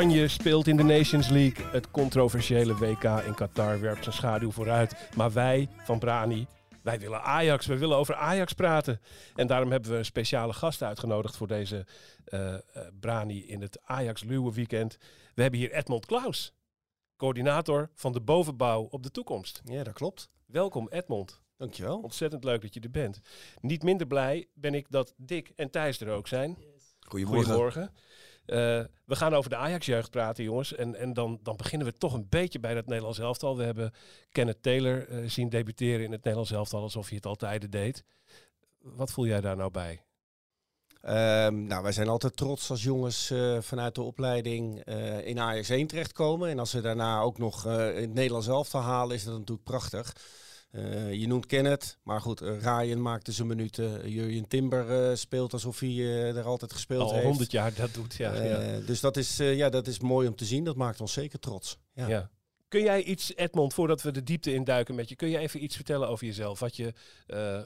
[0.00, 1.64] Oranje speelt in de Nations League.
[1.64, 5.10] Het controversiële WK in Qatar werpt zijn schaduw vooruit.
[5.16, 6.46] Maar wij van Brani,
[6.82, 7.66] wij willen Ajax.
[7.66, 9.00] We willen over Ajax praten.
[9.34, 11.86] En daarom hebben we een speciale gast uitgenodigd voor deze
[12.24, 12.60] eh, eh,
[13.00, 14.96] Brani in het Ajax Luwe weekend.
[15.34, 16.52] We hebben hier Edmond Klaus,
[17.16, 19.62] coördinator van de bovenbouw op de toekomst.
[19.64, 20.30] Ja, dat klopt.
[20.46, 21.40] Welkom Edmond.
[21.56, 21.98] Dankjewel.
[21.98, 23.20] Ontzettend leuk dat je er bent.
[23.60, 26.58] Niet minder blij ben ik dat Dick en Thijs er ook zijn.
[27.00, 27.82] Goedemorgen.
[27.82, 27.88] Eh,
[28.46, 30.74] we gaan over de Ajax-jeugd praten, jongens.
[30.74, 33.56] En, en dan, dan beginnen we toch een beetje bij dat Nederlands elftal.
[33.56, 33.92] We hebben
[34.32, 38.04] Kenneth Taylor eh, zien debuteren in het Nederlands elftal alsof hij het altijd deed.
[38.78, 40.02] Wat voel jij daar nou bij?
[41.00, 45.68] Ehm, nou, wij zijn altijd trots als jongens eh, vanuit de opleiding eh, in Ajax
[45.68, 46.48] 1 terechtkomen.
[46.48, 49.64] En als ze daarna ook nog eh, in het Nederlands elftal halen, is dat natuurlijk
[49.64, 50.16] prachtig.
[50.70, 54.10] Eh, je noemt Kenneth, maar goed, eh, Ryan maakte zijn minuten.
[54.10, 55.98] Jurjen Timber eh, speelt alsof hij
[56.34, 57.24] er altijd gespeeld Al heeft.
[57.24, 58.42] honderd jaar dat doet, ja.
[58.42, 58.80] ja.
[58.80, 60.64] Dus dat is, ja, dat is mooi om te zien.
[60.64, 61.78] Dat maakt ons zeker trots.
[61.94, 62.08] Ja.
[62.08, 62.30] Ja.
[62.68, 65.76] Kun jij iets, Edmond, voordat we de diepte induiken met je, kun je even iets
[65.76, 66.60] vertellen over jezelf?
[66.60, 66.92] Wat je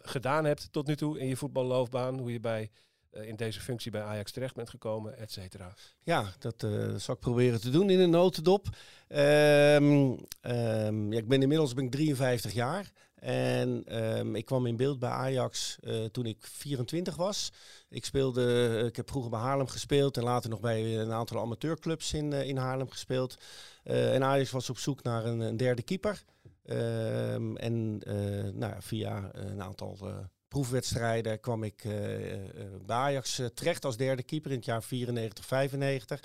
[0.02, 2.70] gedaan hebt tot nu toe in je voetballoofbaan, hoe je bij,
[3.14, 5.74] in deze functie bij Ajax terecht bent gekomen, et cetera.
[6.02, 8.68] Ja, dat eh, zal ik proberen te doen in een notendop.
[9.08, 12.90] Ehm, ehm, ik ben inmiddels ben ik 53 jaar.
[13.14, 17.52] En ehm, ik kwam in beeld bij Ajax eh, toen ik 24 was.
[17.88, 21.40] Ik, speelde, eh, ik heb vroeger bij Haarlem gespeeld en later nog bij een aantal
[21.40, 23.36] amateurclubs in, eh, in Haarlem gespeeld.
[23.84, 26.24] Eh, en Ajax was op zoek naar een, een derde keeper.
[26.64, 30.16] En eh, nou, via een aantal eh,
[30.54, 32.40] proefwedstrijden kwam ik eh, eh,
[32.86, 36.20] bij Ajax eh, terecht als derde keeper in het jaar 94, 95.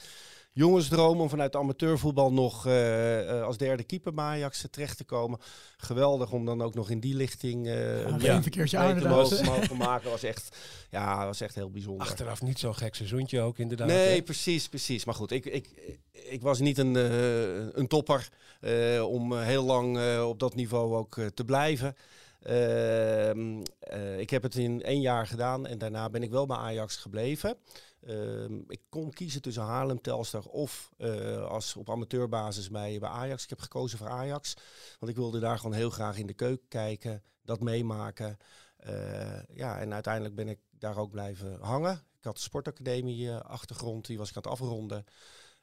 [0.51, 5.03] Jongensdroom om vanuit de amateurvoetbal nog eh, eh, als derde keeper bij Ajax terecht te
[5.03, 5.39] komen.
[5.77, 9.31] Geweldig om dan ook nog in die lichting eh even een keertje aan te inderdaad.
[9.31, 10.09] mogen, mogen maken.
[10.09, 10.57] Was echt,
[10.89, 12.07] ja, was echt heel bijzonder.
[12.07, 13.87] Achteraf niet zo'n gek seizoentje ook inderdaad.
[13.87, 14.21] Nee, hè?
[14.21, 15.05] precies, precies.
[15.05, 15.69] Maar goed, ik, ik,
[16.11, 18.29] ik was niet een, eh, een topper
[18.61, 21.95] eh, om heel lang eh, op dat niveau ook te blijven.
[22.39, 26.57] Ehm, eh, ik heb het in één jaar gedaan en daarna ben ik wel bij
[26.57, 27.57] Ajax gebleven.
[28.01, 33.43] Ehm, ik kon kiezen tussen Haarlem, Telstar of eh, als op amateurbasis bij, bij Ajax.
[33.43, 34.53] Ik heb gekozen voor Ajax,
[34.99, 38.37] want ik wilde daar gewoon heel graag in de keuken kijken, dat meemaken.
[38.77, 41.93] Eh, ja, en uiteindelijk ben ik daar ook blijven hangen.
[42.17, 45.05] Ik had de sportacademie achtergrond, die was ik aan het afronden.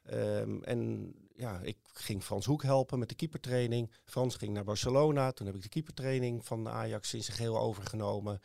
[0.07, 3.91] Ehm, en ja, ik ging Frans Hoek helpen met de keepertraining.
[4.03, 5.31] Frans ging naar Barcelona.
[5.31, 8.41] Toen heb ik de keepertraining van Ajax in zijn geheel overgenomen.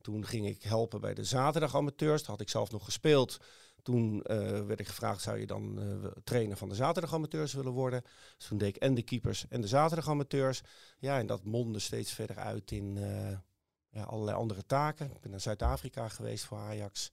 [0.00, 2.20] Toen ging ik helpen bij de zaterdag amateurs.
[2.20, 3.38] Daar had ik zelf nog gespeeld.
[3.82, 7.72] Toen eh, werd ik gevraagd, zou je dan eh, trainer van de zaterdag amateurs willen
[7.72, 8.02] worden?
[8.36, 10.62] Dus toen deed ik en de keepers en de zaterdag amateurs.
[10.98, 13.38] Ja, en dat mondde steeds verder uit in eh,
[13.90, 15.10] ja, allerlei andere taken.
[15.10, 17.12] Ik ben naar Zuid-Afrika geweest voor Ajax.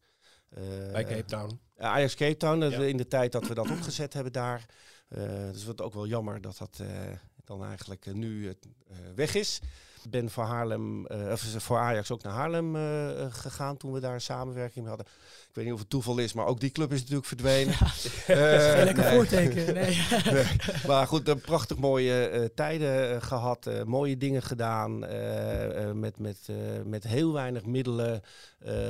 [0.56, 1.60] Eh, Bij Cape Town.
[1.78, 2.78] Ajax Cape Town, dat Ja.
[2.80, 4.66] we in de tijd dat we dat opgezet hebben daar.
[5.10, 6.88] Uh, dus wat ook wel jammer dat dat uh,
[7.44, 8.56] dan eigenlijk nu
[9.16, 9.60] weg is.
[10.04, 14.00] Ik ben voor, Haarlem, uh, of voor Ajax ook naar Haarlem uh, gegaan toen we
[14.00, 15.06] daar een samenwerking mee hadden.
[15.50, 17.76] Ik weet niet of het toeval is, maar ook die club is natuurlijk verdwenen.
[18.28, 19.16] Ja, uh, lekker nee.
[19.16, 19.74] voorteken.
[19.74, 20.02] Nee.
[20.32, 20.46] nee.
[20.88, 25.00] Maar goed, een prachtig mooie tijden gehad, mooie dingen gedaan.
[26.00, 26.48] met, met,
[26.86, 28.22] met heel weinig middelen.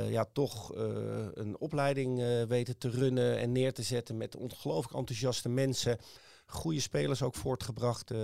[0.08, 0.72] ja, toch
[1.34, 5.98] een opleiding weten te runnen en neer te zetten met ongelooflijk enthousiaste mensen.
[6.52, 8.12] Goede spelers ook voortgebracht.
[8.12, 8.18] uh,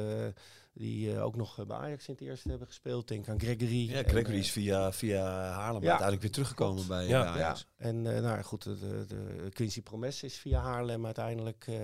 [0.79, 3.09] die uh, ook nog bij Ajax in het eerste hebben gespeeld.
[3.09, 3.91] Denk aan Gregory.
[3.91, 7.67] Ja, Gregory en, is via, via Haarlem ja, uiteindelijk weer teruggekomen bij, ja, bij Ajax.
[7.79, 7.85] Ja.
[7.87, 11.77] En uh, nou goed, de, de, de, Quincy Promes is via Haarlem uiteindelijk uh,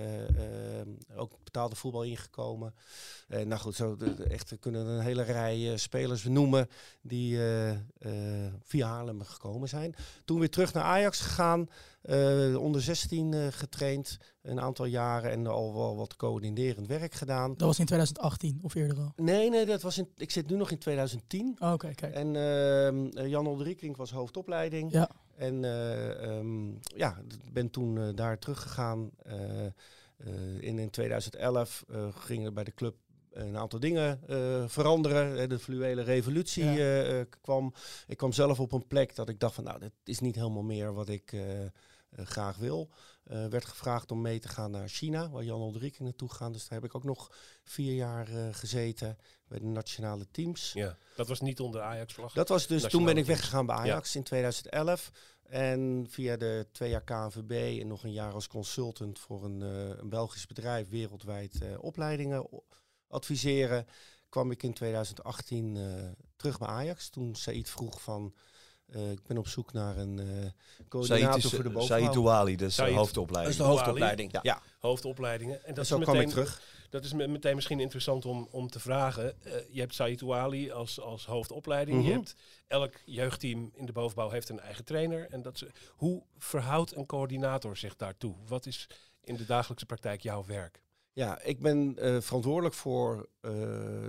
[1.15, 2.73] ook betaalde voetbal ingekomen.
[3.27, 6.69] En nou goed, zo de, de, echt we kunnen een hele rij spelers noemen
[7.01, 7.39] die
[7.99, 8.11] eh,
[8.63, 9.95] via Haarlem gekomen zijn.
[10.25, 11.69] Toen weer terug naar Ajax gegaan.
[12.09, 17.49] Uh, onder 16 uh, getraind, een aantal jaren en al wel wat coördinerend werk gedaan.
[17.49, 19.13] Dat was in 2018 of eerder al?
[19.15, 21.45] Nee, nee, dat was in, ik zit nu nog in 2010.
[21.59, 22.13] Oh, Oké, okay, kijk.
[22.13, 22.33] En
[23.17, 24.91] uh, Jan Olderieking was hoofdopleiding.
[24.91, 25.09] Ja.
[25.35, 27.21] En eh, ehm, ja,
[27.51, 29.09] ben toen eh, daar teruggegaan.
[29.23, 29.71] Eh, eh,
[30.59, 32.95] in, in 2011 eh, gingen bij de club
[33.31, 35.39] een aantal dingen eh, veranderen.
[35.39, 36.71] Eh, De fluwele revolutie Ja.
[36.75, 37.73] eh, eh, kwam.
[38.07, 40.63] Ik kwam zelf op een plek dat ik dacht van nou, dit is niet helemaal
[40.63, 41.69] meer wat ik eh, eh,
[42.13, 42.89] graag wil.
[43.25, 46.51] Eh, werd gevraagd om mee te gaan naar China, waar Jan Ulrike naartoe gaan.
[46.51, 47.31] Dus daar heb ik ook nog
[47.63, 49.17] vier jaar eh, gezeten
[49.47, 50.71] bij de nationale teams.
[50.73, 52.33] Ja, dat was niet onder Ajax-vlag.
[52.33, 55.11] Dat was dus, toen ben ik weggegaan bij Ajax in 2011.
[55.43, 59.97] En via de twee jaar KNVB en nog een jaar als consultant voor een, eh,
[59.97, 62.47] een Belgisch bedrijf wereldwijd opleidingen
[63.07, 63.87] adviseren,
[64.29, 65.83] kwam ik in 2018 eh,
[66.35, 67.09] terug bij Ajax.
[67.09, 68.33] Toen Said vroeg van,
[68.85, 70.25] eh, ik ben op zoek naar een eh
[70.89, 71.99] coördinator is, voor de eh, bovenbouw.
[71.99, 72.95] Said Ouali, dat is de Said.
[72.95, 73.57] dat is hoofdopleiding.
[73.57, 74.31] de hoofdopleiding.
[74.31, 74.39] Ja.
[74.43, 75.55] Ja, Hoofdopleidingen.
[75.65, 76.61] En dat en is zo kwam ik meteen, terug.
[76.89, 79.43] Dat is me- meteen misschien interessant om, om te vragen.
[79.43, 81.97] Eh, je hebt Said Ouali als, als hoofdopleiding.
[81.97, 82.07] Mhm.
[82.07, 82.35] Je hebt
[82.67, 85.27] elk jeugdteam in de bovenbouw heeft een eigen trainer.
[85.29, 88.35] En dat is, hoe verhoudt een coördinator zich daartoe?
[88.47, 88.87] Wat is
[89.23, 90.83] in de dagelijkse praktijk jouw werk?
[91.15, 93.51] Ja, ik ben eh, verantwoordelijk voor eh,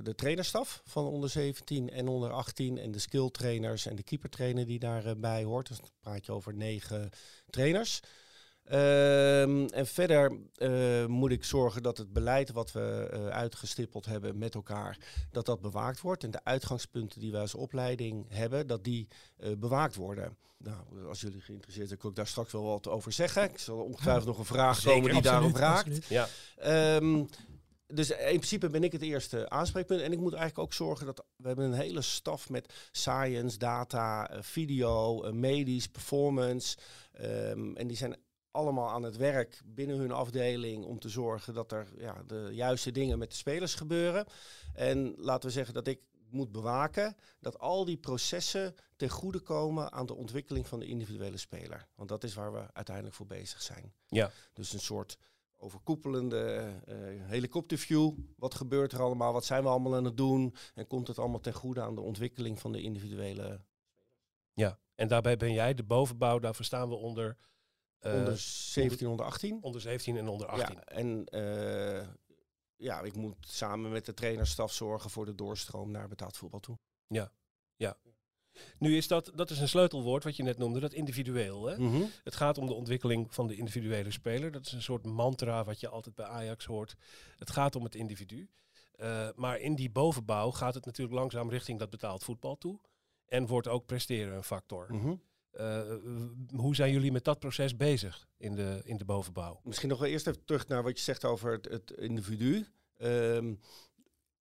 [0.02, 4.78] de trainerstaf van onder 17 en onder 18 en de skilltrainers en de keepertrainer die
[4.78, 5.68] daarbij hoort.
[5.68, 7.10] Dus dan praat je over negen
[7.50, 8.00] trainers.
[8.66, 14.38] Ehm, en verder eh, moet ik zorgen dat het beleid wat we eh, uitgestippeld hebben
[14.38, 14.98] met elkaar,
[15.30, 16.24] dat dat bewaakt wordt.
[16.24, 20.36] En de uitgangspunten die wij als opleiding hebben, dat die eh, bewaakt worden.
[20.58, 23.42] Nou, als jullie geïnteresseerd zijn, kan ik daar straks wel wat over zeggen.
[23.50, 24.92] Ik zal ongetwijfeld nog een vraag Zeker.
[24.96, 25.86] komen die daarop Absoluut, raakt.
[25.86, 26.06] absoluut.
[26.06, 27.24] Ja, Ehm,
[27.86, 30.00] dus in principe ben ik het eerste aanspreekpunt.
[30.00, 34.30] En ik moet eigenlijk ook zorgen dat we hebben een hele staf met science, data,
[34.40, 36.76] video, medisch, performance.
[37.12, 38.16] Ehm, en die zijn
[38.56, 42.90] allemaal aan het werk binnen hun afdeling om te zorgen dat er ja, de juiste
[42.90, 44.26] dingen met de spelers gebeuren.
[44.74, 46.00] En laten we zeggen dat ik
[46.30, 51.36] moet bewaken dat al die processen ten goede komen aan de ontwikkeling van de individuele
[51.36, 51.88] speler.
[51.94, 53.92] Want dat is waar we uiteindelijk voor bezig zijn.
[54.06, 54.30] Ja.
[54.52, 55.18] Dus een soort
[55.56, 56.96] overkoepelende eh,
[57.28, 58.12] helikopterview.
[58.36, 59.32] Wat gebeurt er allemaal?
[59.32, 60.54] Wat zijn we allemaal aan het doen?
[60.74, 63.60] En komt het allemaal ten goede aan de ontwikkeling van de individuele
[64.56, 64.78] ja.
[64.94, 66.38] En daarbij ben jij de bovenbouw.
[66.38, 67.36] Daar verstaan we onder,
[68.14, 69.58] onder 17, onder 18?
[69.62, 70.74] onder 17 en onder 18.
[70.74, 72.08] Ja, en eh,
[72.76, 76.78] ja, ik moet samen met de trainerstaf zorgen voor de doorstroom naar betaald voetbal toe.
[78.78, 81.66] Nu is dat, dat is een sleutelwoord wat je net noemde, dat individueel.
[81.66, 81.78] Hè?
[81.78, 82.02] Mhm.
[82.24, 84.52] Het gaat om de ontwikkeling van de individuele speler.
[84.52, 86.96] Dat is een soort mantra wat je altijd bij Ajax hoort.
[87.38, 88.48] Het gaat om het individu.
[88.92, 92.80] Eh, maar in die bovenbouw gaat het natuurlijk langzaam richting dat betaald voetbal toe.
[93.26, 94.94] En wordt ook presteren een factor.
[94.94, 95.14] Mhm.
[95.56, 95.82] Eh,
[96.54, 99.60] hoe zijn jullie met dat proces bezig in de, in de bovenbouw?
[99.64, 102.66] Misschien nog wel eerst even terug naar wat je zegt over het, het individu.
[102.96, 103.54] Ehm,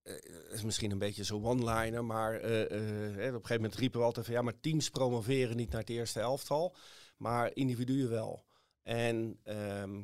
[0.04, 0.14] eh,
[0.52, 4.26] is misschien een beetje zo'n one-liner, maar eh, op een gegeven moment riepen we altijd
[4.26, 6.76] van ja, maar teams promoveren niet naar het eerste elftal,
[7.18, 8.46] maar individuen wel.
[8.84, 10.02] En ehm,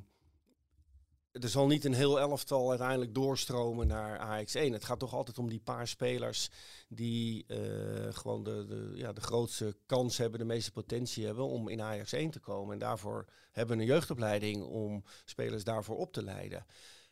[1.31, 4.71] er zal niet een heel elftal uiteindelijk doorstromen naar AX1.
[4.71, 6.49] Het gaat toch altijd om die paar spelers
[6.87, 11.67] die eh, gewoon de, de, ja, de grootste kans hebben, de meeste potentie hebben om
[11.67, 12.73] in Ajax1 te komen.
[12.73, 16.65] En daarvoor hebben we een jeugdopleiding om spelers daarvoor op te leiden.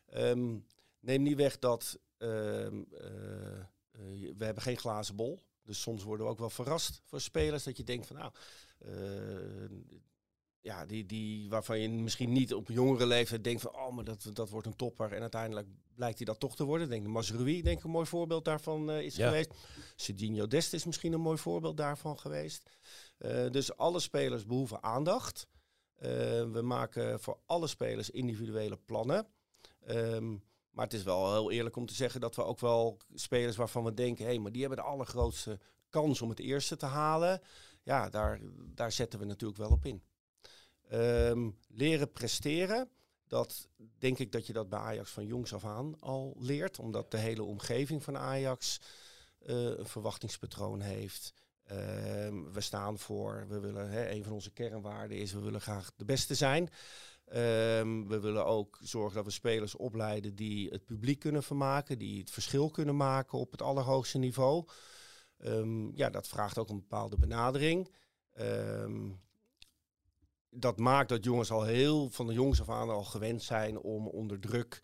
[0.06, 0.58] Ehm,
[1.00, 5.40] neem niet weg dat ehm, eh, eh, we hebben geen glazen bol.
[5.62, 8.32] Dus soms worden we ook wel verrast voor spelers dat je denkt van nou,
[10.60, 14.30] ja, die, die waarvan je misschien niet op jongere leeftijd denkt van oh, maar dat,
[14.32, 15.12] dat wordt een topper.
[15.12, 16.88] En uiteindelijk blijkt hij dat toch te worden.
[16.88, 19.26] Denk Mazrui, denk ik een mooi voorbeeld daarvan eh, is Ja.
[19.26, 19.54] geweest.
[19.96, 22.70] Serginho Dest is misschien een mooi voorbeeld daarvan geweest.
[23.18, 25.46] Eh, dus alle spelers behoeven aandacht.
[25.94, 26.10] Eh,
[26.50, 29.26] we maken voor alle spelers individuele plannen.
[29.80, 30.30] Ehm,
[30.70, 33.84] maar het is wel heel eerlijk om te zeggen dat we ook wel spelers waarvan
[33.84, 35.58] we denken, hé, hey, maar die hebben de allergrootste
[35.88, 37.40] kans om het eerste te halen.
[37.82, 38.40] Ja, daar,
[38.74, 40.02] daar zetten we natuurlijk wel op in.
[40.90, 42.88] Ehm, leren presteren,
[43.26, 43.68] dat
[43.98, 46.78] denk ik dat je dat bij Ajax van jongs af aan al leert.
[46.78, 48.80] Omdat de hele omgeving van Ajax
[49.38, 51.34] eh, een verwachtingspatroon heeft.
[51.62, 56.04] Ehm, we staan voor, we willen, een van onze kernwaarden is, we willen graag de
[56.04, 56.68] beste zijn.
[57.24, 62.20] Ehm, we willen ook zorgen dat we spelers opleiden die het publiek kunnen vermaken, die
[62.20, 64.68] het verschil kunnen maken op het allerhoogste niveau.
[65.94, 67.94] Ja, dat vraagt ook een bepaalde benadering.
[68.32, 69.10] Ehm,
[70.50, 74.06] dat maakt dat jongens al heel van de jongs af aan al gewend zijn om
[74.08, 74.82] onder druk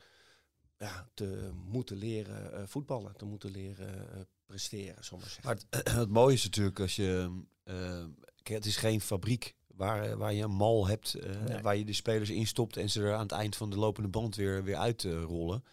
[0.79, 5.45] ja, te moeten leren eh, voetballen, te moeten leren eh, presteren, ik maar zeggen.
[5.45, 7.41] Maar het, het mooie is natuurlijk als je...
[7.65, 8.05] eh,
[8.43, 11.63] kijk, het is geen fabriek waar, eh, waar je een mal hebt, eh, Nee.
[11.63, 14.37] waar je de spelers instopt en ze er aan het eind van de lopende band
[14.37, 15.65] weer, weer uitrollen.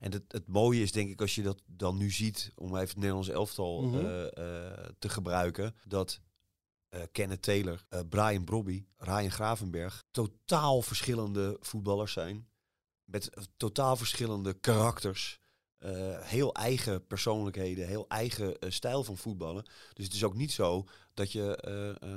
[0.00, 2.80] En het, het mooie is denk ik als je dat dan nu ziet, om even
[2.88, 3.94] het Nederlands elftal Mhm.
[4.04, 4.24] eh,
[4.66, 6.20] eh, te gebruiken, dat
[6.94, 10.02] eh Kenneth Taylor, eh, Brian Brobby, Ryan Gravenberg.
[10.10, 12.48] Totaal verschillende voetballers zijn.
[13.04, 15.42] Met eh, totaal verschillende karakters.
[16.20, 19.64] heel eigen persoonlijkheden, heel eigen stijl van voetballen.
[19.92, 21.58] Dus het is ook niet zo dat je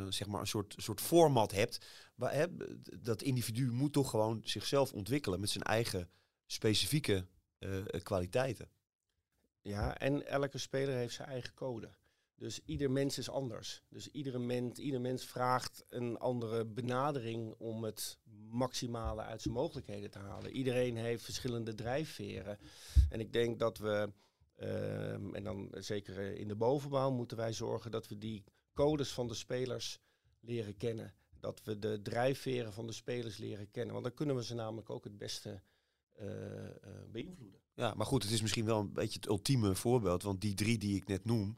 [0.10, 1.86] zeg maar een soort, soort format hebt.
[2.16, 2.46] Maar, hè,
[3.02, 6.10] dat individu moet toch gewoon zichzelf ontwikkelen met zijn eigen
[6.46, 7.28] specifieke
[8.04, 8.70] kwaliteiten.
[9.62, 11.90] Ja, en elke speler heeft zijn eigen code.
[12.38, 13.84] Dus ieder mens is anders.
[13.90, 18.18] Dus iedere mens, ieder mens vraagt een andere benadering om het
[18.50, 20.52] maximale uit zijn mogelijkheden te halen.
[20.52, 22.58] Iedereen heeft verschillende drijfveren.
[23.10, 24.12] En ik denk dat we,
[24.56, 29.12] ehm, en dan zeker eh, in de bovenbouw, moeten wij zorgen dat we die codes
[29.12, 30.00] van de spelers
[30.40, 31.14] leren kennen.
[31.40, 33.94] Dat we de drijfveren van de spelers leren kennen.
[33.94, 35.62] Want dan kunnen we ze namelijk ook het beste
[36.12, 36.72] eh, eh,
[37.12, 37.60] beïnvloeden.
[37.74, 40.24] Ja, maar goed, het is misschien wel een beetje het ultieme voorbeeld.
[40.24, 41.58] Want die drie die ik net noem.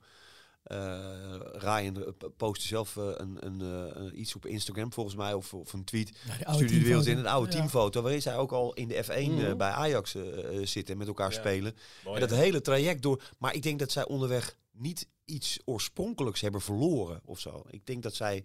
[0.69, 5.33] Eh Ryan eh, postte zelf eh, een, een, eh, een- iets op Instagram volgens mij.
[5.33, 6.07] Of, of een tweet.
[6.27, 7.57] Ja, die oude Stuurde de wereld in een oude Ja.
[7.57, 8.01] teamfoto.
[8.01, 9.57] Waarin zij ook al in de F1 eh, Mhm.
[9.57, 10.15] bij Ajax
[10.63, 11.39] zitten en met elkaar Ja.
[11.39, 11.75] spelen.
[12.03, 13.21] Mooi, en dat hele traject door.
[13.38, 17.63] Maar ik denk dat zij onderweg niet iets oorspronkelijks hebben verloren of zo.
[17.69, 18.43] Ik denk dat zij,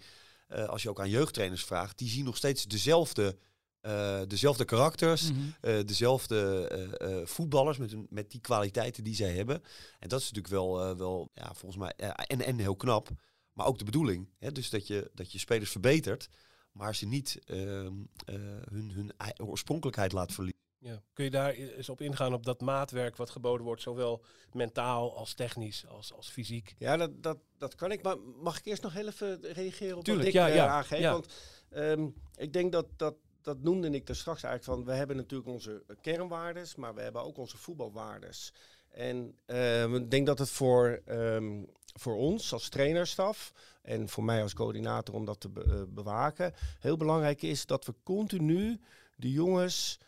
[0.49, 3.37] eh, als je ook aan jeugdtrainers vraagt, die zien nog steeds dezelfde,
[3.85, 5.31] eh, dezelfde karakters.
[5.33, 5.41] Mhm.
[5.61, 9.63] eh, dezelfde eh, eh, voetballers met, hun- met die kwaliteiten die zij hebben.
[9.99, 13.09] En dat is natuurlijk wel, eh, wel ja, volgens mij, eh, en, en heel knap,
[13.53, 14.29] maar ook de bedoeling.
[14.39, 14.53] Hè?
[14.53, 16.29] Dus dat je, dat je spelers verbetert,
[16.73, 17.93] maar ze niet ehm,
[18.25, 18.35] eh,
[18.71, 20.63] hun, hun ei- oorspronkelijkheid laat verliezen.
[20.79, 21.03] Ja.
[21.13, 25.35] Kun je daar eens op ingaan op dat maatwerk wat geboden wordt, zowel mentaal als
[25.35, 26.75] technisch als, als fysiek?
[26.79, 28.03] Ja, dat, dat, dat kan ik.
[28.03, 30.99] Maar mag ik eerst nog heel even reageren op Tuurlijk, wat ik ja, ja, aangeef?
[30.99, 31.13] ja.
[31.13, 31.27] Want
[31.71, 33.15] ehm, ik denk dat, dat,
[33.45, 34.93] dat noemde ik er straks eigenlijk van.
[34.93, 38.53] We hebben natuurlijk onze kernwaardes, maar we hebben ook onze voetbalwaardes.
[38.91, 41.63] En ehm, ik denk dat het voor, ehm,
[41.95, 46.97] voor ons als trainerstaf en voor mij als coördinator om dat te eh, bewaken, heel
[46.97, 48.81] belangrijk is dat we continu
[49.17, 49.99] de jongens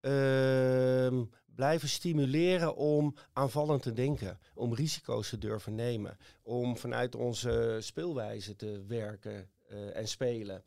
[0.00, 7.76] ehm, blijven stimuleren om aanvallend te denken, om risico's te durven nemen, om vanuit onze
[7.80, 10.62] speelwijze te werken eh, en spelen.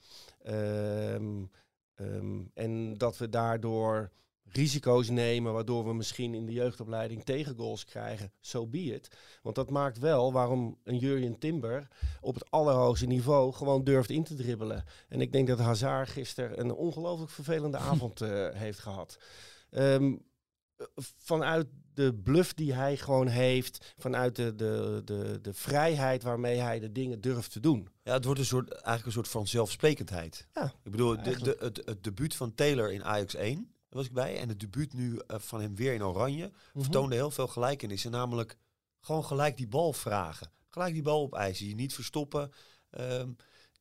[2.01, 4.11] Ehm, en dat we daardoor
[4.51, 9.17] risico's nemen, waardoor we misschien in de jeugdopleiding tegengoals krijgen, zo so be it.
[9.41, 11.87] Want dat maakt wel waarom een Jurjen Timber
[12.21, 14.83] op het allerhoogste niveau gewoon durft in te dribbelen.
[15.09, 19.19] En ik denk dat Hazard gisteren een ongelooflijk vervelende avond eh, heeft gehad.
[19.69, 20.15] Ehm,
[20.77, 20.85] eh,
[21.17, 26.79] vanuit de bluff die hij gewoon heeft, vanuit de, de, de, de vrijheid waarmee hij
[26.79, 27.89] de dingen durft te doen.
[28.03, 30.47] Ja, het wordt een soort, eigenlijk een soort van zelfsprekendheid.
[30.53, 34.05] Ja, Ik bedoel, de, de, het, het debuut van Taylor in Ajax 1, daar was
[34.05, 34.37] ik bij.
[34.39, 36.81] En het debuut nu eh, van hem weer in Oranje Mhm.
[36.83, 38.11] vertoonde heel veel gelijkenissen.
[38.11, 38.57] Namelijk
[39.01, 40.51] gewoon gelijk die bal vragen.
[40.69, 41.67] Gelijk die bal opeisen.
[41.67, 42.51] Je niet verstoppen.
[42.89, 43.29] Ehm,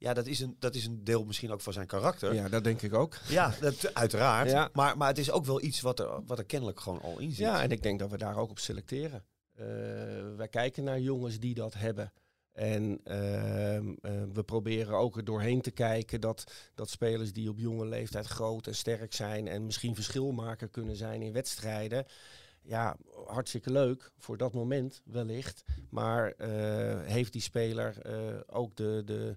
[0.00, 2.34] ja, dat is, een, dat is een deel misschien ook van zijn karakter.
[2.34, 3.16] Ja, Ja, dat denk ik ook.
[3.60, 4.50] dat, uiteraard.
[4.50, 4.68] Ja.
[4.72, 7.28] Maar, maar het is ook wel iets wat er, wat er kennelijk gewoon al in
[7.28, 7.38] zit.
[7.38, 9.24] Ja, en ik denk dat we daar ook op selecteren.
[9.54, 9.66] Eh,
[10.36, 12.12] wij kijken naar jongens die dat hebben.
[12.52, 17.58] En ehm, eh, we proberen ook er doorheen te kijken dat, dat spelers die op
[17.58, 22.04] jonge leeftijd groot en sterk zijn en misschien verschilmaker kunnen zijn in wedstrijden.
[22.62, 25.64] Ja, hartstikke leuk voor dat moment wellicht.
[25.90, 27.96] Maar eh, heeft die speler
[28.46, 29.36] ook de, de,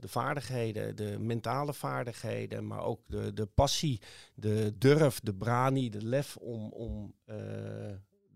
[0.00, 4.00] de vaardigheden, de mentale vaardigheden, maar ook de, de passie,
[4.34, 7.36] de durf, de brani, de lef om, om eh,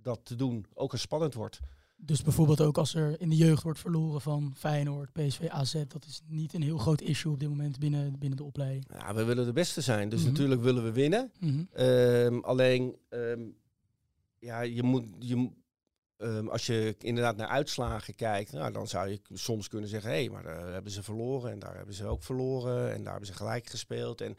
[0.02, 1.60] dat te doen, ook als spannend wordt.
[2.02, 5.72] Dus bijvoorbeeld ook als er in de jeugd wordt verloren van Feyenoord, PSV, AZ.
[5.88, 8.84] Dat is niet een heel groot issue op dit moment binnen, binnen de opleiding.
[8.92, 10.28] Ja, we willen de beste zijn, dus Mhm.
[10.30, 11.32] natuurlijk willen we winnen.
[11.40, 11.64] Mhm.
[11.72, 13.40] Ehm, alleen, ehm,
[14.38, 15.50] ja, je moet, je,
[16.20, 20.16] ehm, als je inderdaad naar uitslagen kijkt, nou, dan zou je soms kunnen zeggen, hé,
[20.16, 23.30] hey, maar daar hebben ze verloren en daar hebben ze ook verloren en daar hebben
[23.30, 24.20] ze gelijk gespeeld.
[24.20, 24.36] En,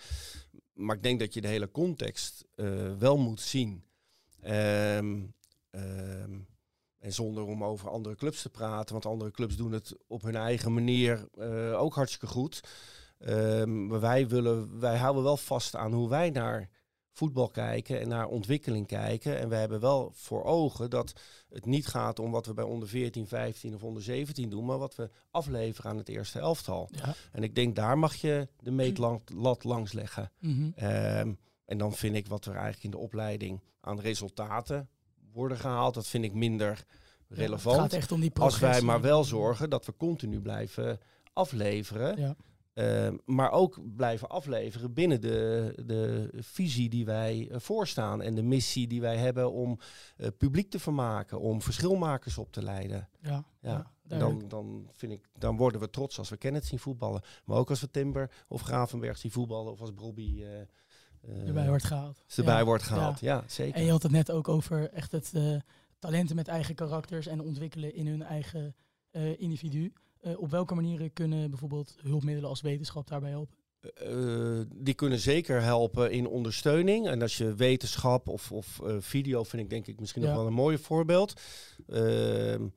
[0.73, 3.83] maar ik denk dat je de hele context eh, wel moet zien.
[4.41, 5.21] Ehm,
[5.69, 6.39] ehm,
[6.97, 10.35] en zonder om over andere clubs te praten, want andere clubs doen het op hun
[10.35, 12.61] eigen manier eh, ook hartstikke goed.
[13.65, 16.69] Maar wij, willen, wij houden wel vast aan hoe wij naar
[17.11, 19.39] voetbal kijken en naar ontwikkeling kijken.
[19.39, 21.13] En we hebben wel voor ogen dat
[21.49, 24.77] het niet gaat om wat we bij onder 14, 15 of onder 17 doen, maar
[24.77, 26.89] wat we afleveren aan het eerste elftal.
[26.91, 27.13] Ja.
[27.31, 30.31] En ik denk daar mag je de meetlat langs leggen.
[30.39, 30.69] Mhm.
[30.75, 31.33] Ehm,
[31.65, 34.89] en dan vind ik wat er eigenlijk in de opleiding aan resultaten
[35.31, 36.85] worden gehaald, dat vind ik minder
[37.27, 37.75] Ja, relevant.
[37.75, 38.85] het gaat echt om die als wij progressie.
[38.85, 40.99] maar wel zorgen dat we continu blijven
[41.33, 42.19] afleveren.
[42.19, 42.35] Ja.
[42.73, 48.21] Ehm, maar ook blijven afleveren binnen de, de visie die wij eh, voorstaan.
[48.21, 49.79] En de missie die wij hebben om
[50.17, 51.39] eh, publiek te vermaken.
[51.39, 53.09] Om verschilmakers op te leiden.
[53.21, 53.91] Ja, Ja.
[54.03, 57.21] dan, dan, vind ik, dan worden we trots als we Kenneth zien voetballen.
[57.45, 59.71] Maar ook als we Timber of Gravenberg zien voetballen.
[59.71, 62.23] Of als Brobby eh, eh, erbij wordt gehaald.
[62.35, 63.19] erbij Ja, wordt gehaald.
[63.19, 63.75] Ja, zeker.
[63.75, 65.33] En je had het net ook over echt het
[65.99, 68.75] talenten met eigen karakters en ontwikkelen in hun eigen
[69.37, 69.93] individu.
[70.21, 73.55] Eh, op welke manieren kunnen bijvoorbeeld hulpmiddelen als wetenschap daarbij helpen?
[73.93, 77.07] Eh, die kunnen zeker helpen in ondersteuning.
[77.07, 80.27] En als je wetenschap of, of eh, video vind ik denk ik misschien Ja.
[80.27, 81.33] nog wel een mooi voorbeeld.
[81.87, 82.67] Ehm,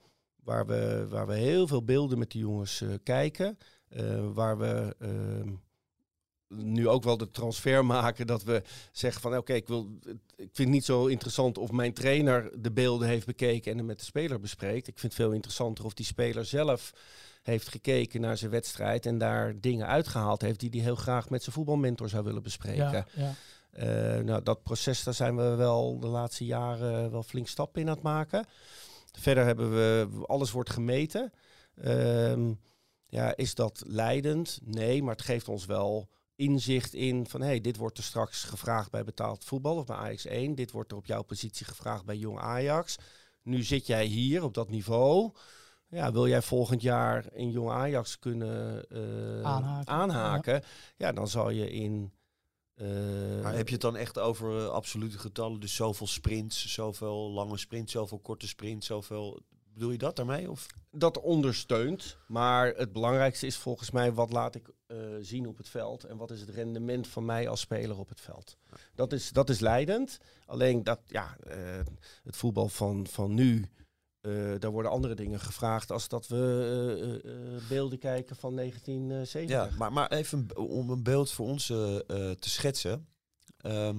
[0.43, 3.59] waar, we, waar we heel veel beelden met die jongens eh, kijken.
[3.89, 5.49] Eh, waar we ehm,
[6.57, 9.99] nu ook wel de transfer maken dat we zeggen van oké, ik wil
[10.37, 13.87] ik vind het niet zo interessant of mijn trainer de beelden heeft bekeken en hem
[13.87, 14.87] met de speler bespreekt.
[14.87, 16.93] Ik vind het veel interessanter of die speler zelf
[17.43, 21.43] heeft gekeken naar zijn wedstrijd en daar dingen uitgehaald heeft die hij heel graag met
[21.43, 22.91] zijn voetbalmentor zou willen bespreken.
[22.91, 23.35] Ja, ja.
[23.71, 27.89] Eh, nou, dat proces, daar zijn we wel de laatste jaren wel flink stappen in
[27.89, 28.47] aan het maken.
[29.13, 31.33] Verder hebben we, alles wordt gemeten.
[31.75, 32.53] Ehm,
[33.07, 34.59] ja, is dat leidend?
[34.63, 38.91] Nee, maar het geeft ons wel inzicht in van hey, dit wordt er straks gevraagd
[38.91, 40.55] bij betaald voetbal of bij Ajax 1.
[40.55, 42.97] Dit wordt er op jouw positie gevraagd bij Jong Ajax.
[43.43, 45.31] Nu zit jij hier op dat niveau.
[45.89, 49.93] Ja, wil jij volgend jaar in Jong Ajax kunnen eh, Aanhaken.
[49.93, 50.63] aanhaken?
[50.97, 51.13] Ja.
[51.13, 52.13] dan zal je in.
[52.75, 52.87] eh,
[53.43, 55.61] Maar heb je het dan echt over eh, absolute getallen?
[55.61, 59.41] Dus zoveel sprints, zoveel lange sprints, zoveel korte sprints, zoveel...
[59.75, 60.51] Bedoel je dat daarmee?
[60.51, 60.67] Of?
[60.91, 62.17] dat ondersteunt.
[62.27, 66.17] Maar het belangrijkste is volgens mij wat laat ik eh, zien op het veld en
[66.17, 68.57] wat is het rendement van mij als speler op het veld.
[68.95, 70.19] Dat is, dat is leidend.
[70.47, 71.57] Alleen dat, ja, eh,
[72.25, 73.69] het voetbal van, van nu,
[74.21, 78.55] eh, daar worden andere dingen gevraagd als dat we eh, eh, eh, beelden kijken van
[78.55, 79.57] 1970.
[79.57, 83.09] Ja, maar, maar even om een beeld voor ons te schetsen.
[83.57, 83.97] Ehm,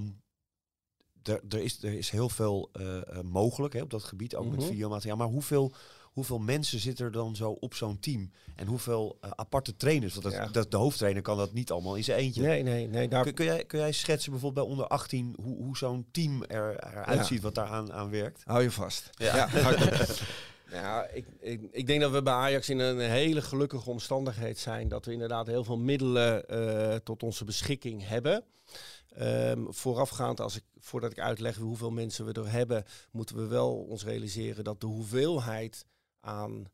[1.29, 4.59] er, is, er is heel veel eh, eh, mogelijk hè, op dat gebied, ook met
[4.59, 4.67] Mhm.
[4.69, 5.17] videomateriaal.
[5.17, 5.71] Maar hoeveel,
[6.03, 8.31] hoeveel mensen zitten er dan zo op zo'n team?
[8.55, 10.11] En hoeveel eh, aparte trainers?
[10.13, 10.47] Want dat, Ja.
[10.47, 12.41] dat, de hoofdtrainer kan dat niet allemaal in zijn eentje.
[12.41, 13.07] Nee, nee, nee.
[13.07, 16.43] Daar, Kun, kun, jij, kun jij schetsen bijvoorbeeld bij onder 18 hoe, hoe zo'n team
[16.43, 17.23] er, eruit Ja.
[17.23, 18.41] ziet, wat daar aan, werkt?
[18.45, 19.09] Hou je vast.
[19.17, 19.47] Ja.
[19.53, 20.21] ik-
[20.71, 24.87] ja, ik, ik, ik denk dat we bij Ajax in een hele gelukkige omstandigheid zijn.
[24.87, 26.43] Dat we inderdaad heel veel middelen
[27.03, 28.43] tot onze beschikking hebben.
[29.15, 33.75] Ehm, voorafgaand, als ik, voordat ik uitleg hoeveel mensen we er hebben, moeten we wel
[33.75, 35.85] ons realiseren dat de hoeveelheid
[36.19, 36.65] aan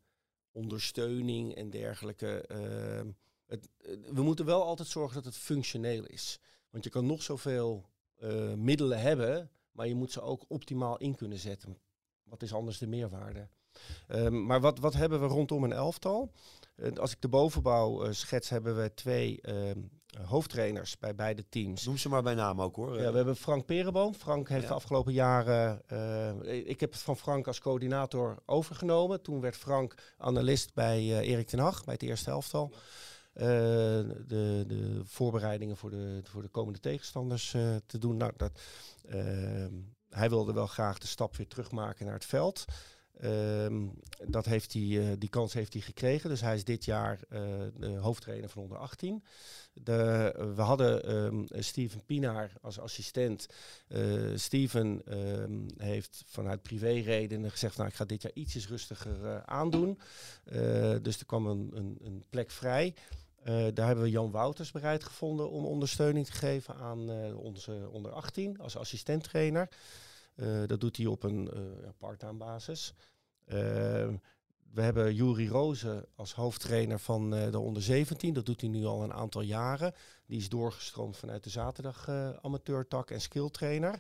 [0.52, 2.42] ondersteuning en dergelijke.
[2.48, 3.12] ehm,
[3.46, 6.40] het, eh, we moeten wel altijd zorgen dat het functioneel is.
[6.70, 11.16] Want je kan nog zoveel eh, middelen hebben, maar je moet ze ook optimaal in
[11.16, 11.78] kunnen zetten.
[12.24, 13.48] Wat is anders de meerwaarde?
[14.08, 16.32] Ehm, maar wat, wat hebben we rondom een elftal?
[16.76, 19.42] Eh, als ik de bovenbouw schets, hebben we twee
[20.22, 21.86] hoofdtrainers bij beide teams.
[21.86, 23.02] Noem ze maar bij naam ook hoor.
[23.02, 24.14] Ja, we hebben Frank Perenboom.
[24.14, 24.68] Frank heeft Ja.
[24.68, 25.82] de afgelopen jaren.
[25.88, 29.22] eh, ik heb het van Frank als coördinator overgenomen.
[29.22, 32.72] Toen werd Frank analist bij eh, Erik ten Hag, bij het eerste elftal.
[33.34, 38.18] Eh, de, de voorbereidingen voor de, voor de komende tegenstanders eh, te doen.
[38.18, 38.60] Nou, dat,
[39.10, 39.72] ehm,
[40.10, 42.66] hij wilde wel graag de stap weer terugmaken naar het veld.
[43.20, 43.88] Ehm,
[44.28, 46.30] dat heeft hij, eh, die kans heeft hij gekregen.
[46.30, 47.42] Dus hij is dit jaar eh,
[47.76, 49.24] de hoofdtrainer van onder 18.
[49.74, 53.48] De, we hadden ehm, Steven Pinaar als assistent.
[53.88, 54.02] Eh,
[54.36, 60.00] Steven ehm, heeft vanuit privéredenen gezegd, nou ik ga dit jaar ietsjes rustiger eh, aandoen.
[60.44, 62.96] Eh, dus er kwam een, een, een plek vrij.
[63.44, 68.60] Daar hebben we Jan Wouters bereid gevonden om ondersteuning te geven aan onze onder 18
[68.60, 69.70] als assistenttrainer.
[70.36, 71.50] Eh, dat doet hij op een
[71.98, 72.94] part-time basis.
[74.74, 78.34] We hebben Juri Rozen als hoofdtrainer van eh, de onder 17.
[78.34, 79.94] Dat doet hij nu al een aantal jaren.
[80.32, 84.00] Die is doorgestroomd vanuit de zaterdag eh, amateurtak en skilltrainer.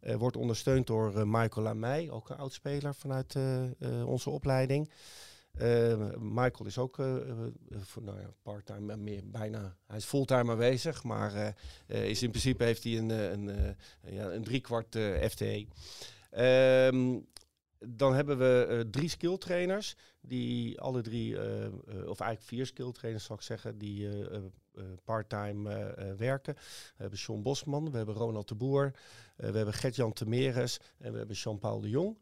[0.00, 3.36] Eh, wordt ondersteund door Michael Lamey, ook een oudspeler vanuit
[4.04, 4.90] onze opleiding.
[5.52, 11.54] Eh, Michael is ook nou ja, part-time, meer, bijna, hij is fulltime aanwezig, maar
[11.86, 15.66] is in principe heeft hij een, een, ja, een driekwart FTE.
[16.30, 17.18] Ehm,
[17.88, 23.24] dan hebben we eh, drie skilltrainers, die alle drie, eh, eh, of eigenlijk vier skilltrainers
[23.24, 24.08] zal ik zeggen, die
[25.04, 26.54] parttime werken.
[26.54, 28.92] We hebben Sean Bosman, we hebben Ronald de Boer,
[29.36, 32.18] we hebben Gert-Jan Temeres en we hebben Jean-Paul de Jong.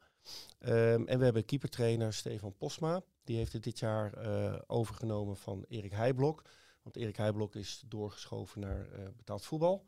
[0.58, 3.02] Ehm, en we hebben keepertrainer Stefan Posma.
[3.24, 4.12] Die heeft het dit jaar
[4.66, 6.42] overgenomen van Erik Heijblok.
[6.82, 9.86] Want Erik Heijblok is doorgeschoven naar betaald voetbal.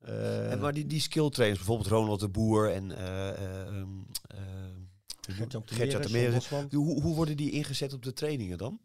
[0.00, 3.86] En maar die, die skill trainers, bijvoorbeeld Ronald de Boer en ehm,
[4.26, 4.38] eh,
[5.64, 6.68] Gert-Jan.
[6.70, 8.80] Hoe, hoe worden die ingezet op de trainingen dan?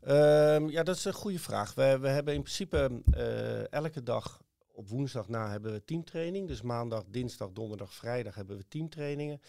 [0.00, 1.74] Ehm, ja, dat is een goede vraag.
[1.74, 6.48] We, we hebben in principe eh, elke dag op woensdag na hebben we teamtraining.
[6.48, 9.40] Dus maandag, dinsdag, donderdag, vrijdag hebben we teamtrainingen.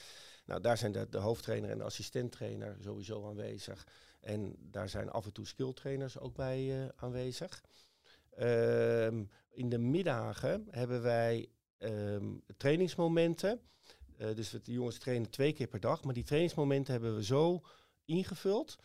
[0.45, 3.87] Nou, daar zijn de, de hoofdtrainer en de assistenttrainer sowieso aanwezig.
[4.19, 7.63] En daar zijn af en toe skilltrainers ook bij eh, aanwezig.
[8.35, 13.59] Ehm, in de middagen hebben wij ehm, trainingsmomenten.
[14.17, 16.03] Eh, dus de jongens trainen twee keer per dag.
[16.03, 17.61] Maar die trainingsmomenten hebben we zo
[18.05, 18.75] ingevuld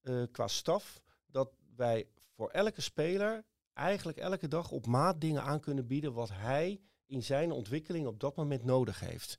[0.00, 1.02] eh, qua staf.
[1.26, 6.30] Dat wij voor elke speler eigenlijk elke dag op maat dingen aan kunnen bieden wat
[6.32, 9.38] hij in zijn ontwikkeling op dat moment nodig heeft.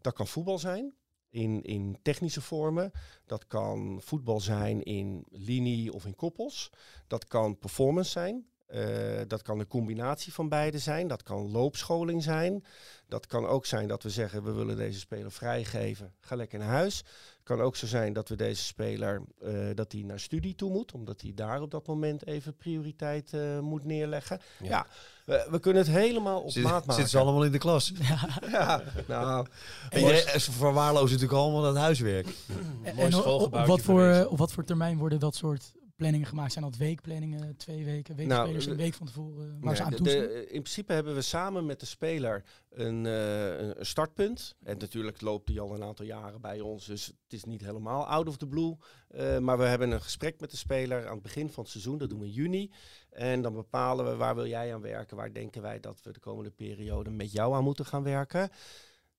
[0.00, 0.94] Dat kan voetbal zijn
[1.28, 2.90] in, in technische vormen.
[3.26, 6.70] Dat kan voetbal zijn in linie of in koppels.
[7.06, 8.51] Dat kan performance zijn.
[8.72, 11.08] Eh, dat kan een combinatie van beide zijn.
[11.08, 12.64] Dat kan loopscholing zijn.
[13.08, 16.12] Dat kan ook zijn dat we zeggen we willen deze speler vrijgeven.
[16.20, 16.96] Ga lekker naar huis.
[16.96, 20.70] Het kan ook zo zijn dat we deze speler eh, dat hij naar studie toe
[20.70, 24.40] moet, omdat hij daar op dat moment even prioriteit eh, moet neerleggen.
[24.62, 24.86] Ja, Ja.
[25.24, 26.92] we, we kunnen het helemaal op Zit- maat maken.
[26.92, 27.92] Zitten ze allemaal in de klas?
[28.50, 29.46] Ja, nou,
[29.90, 32.26] En je, ze verwaarlozen natuurlijk allemaal dat huiswerk.
[32.26, 35.72] En, Mooi en op- op, schoolgebouwtje wat voor op wat voor termijn worden dat soort
[36.02, 36.52] planningen gemaakt?
[36.52, 39.94] Zijn dat weekplanningen, twee weken, weekspelers Nou, een week van tevoren waar Nee, ze aan
[39.94, 40.20] toezien?
[40.20, 44.54] de- in principe hebben we samen met de speler een, eh, een een startpunt.
[44.62, 46.86] En natuurlijk loopt die al een aantal jaren bij ons.
[46.86, 48.76] Dus het is niet helemaal out of the blue.
[49.08, 51.98] Eh, maar we hebben een gesprek met de speler aan het begin van het seizoen.
[51.98, 52.70] Dat doen we in juni.
[53.10, 55.16] En dan bepalen we waar wil jij aan werken.
[55.16, 58.50] Waar denken wij dat we de komende periode met jou aan moeten gaan werken.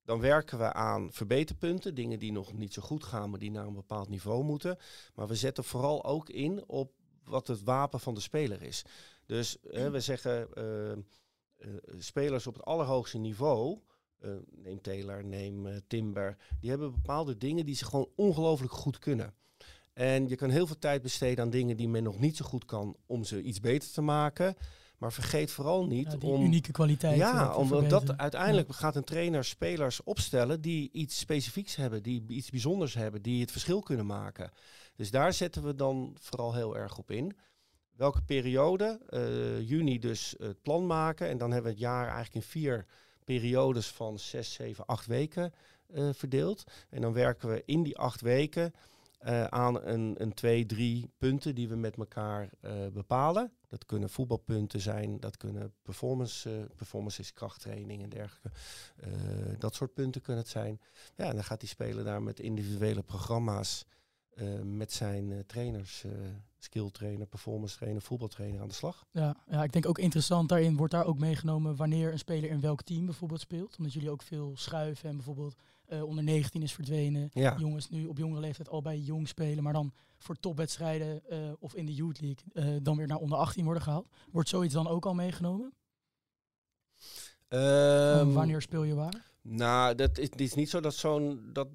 [0.05, 1.95] Dan werken we aan verbeterpunten.
[1.95, 4.77] Dingen die nog niet zo goed gaan, maar die naar een bepaald niveau moeten.
[5.15, 6.91] Maar we zetten vooral ook in op
[7.23, 8.85] wat het wapen van de speler is.
[9.25, 10.97] Dus we zeggen eh, eh,
[11.97, 13.79] spelers op het allerhoogste niveau.
[14.19, 16.37] eh, neem Taylor, neem Timber.
[16.59, 19.33] Die hebben bepaalde dingen die ze gewoon ongelooflijk goed kunnen.
[19.93, 22.65] En je kan heel veel tijd besteden aan dingen die men nog niet zo goed
[22.65, 24.55] kan om ze iets beter te maken.
[25.03, 26.43] Maar vergeet vooral niet Ja, die om.
[26.43, 27.17] unieke kwaliteit.
[27.17, 32.23] Ja, te omdat dat uiteindelijk gaat een trainer spelers opstellen die iets specifieks hebben, die
[32.27, 34.51] iets bijzonders hebben, die het verschil kunnen maken.
[34.95, 37.35] Dus daar zetten we dan vooral heel erg op in.
[37.95, 38.99] Welke periode?
[39.09, 41.29] Eh, juni dus het plan maken.
[41.29, 42.85] En dan hebben we het jaar eigenlijk in vier
[43.23, 45.53] periodes van zes, zeven, acht weken
[45.93, 46.63] eh, verdeeld.
[46.89, 48.73] En dan werken we in die acht weken
[49.23, 53.51] eh, aan een, een twee, drie punten die we met elkaar eh, bepalen.
[53.67, 58.51] Dat kunnen voetbalpunten zijn, dat kunnen performance, eh performance krachttraining en dergelijke.
[59.57, 60.81] Dat soort punten kunnen het zijn.
[61.15, 63.85] Ja, en dan gaat die speler daar met individuele programma's
[64.63, 66.11] met zijn trainers, eh
[66.57, 69.05] skill trainer, performance trainer, voetbaltrainer aan de slag.
[69.11, 72.61] Ja, ja, ik denk ook interessant daarin wordt daar ook meegenomen wanneer een speler in
[72.61, 73.77] welk team bijvoorbeeld speelt.
[73.77, 75.55] Omdat jullie ook veel schuiven en bijvoorbeeld
[75.85, 77.29] eh, onder 19 is verdwenen.
[77.33, 77.55] Ja.
[77.57, 81.75] Jongens nu op jongere leeftijd al bij jong spelen, maar dan voor topwedstrijden eh, of
[81.75, 84.07] in de Youth League eh, dan weer naar onder 18 worden gehaald.
[84.31, 85.73] Wordt zoiets dan ook al meegenomen?
[87.47, 89.31] Ehm, wanneer speel je waar?
[89.41, 91.49] Nou, dat is, het is niet zo dat zo'n.
[91.53, 91.67] Dat,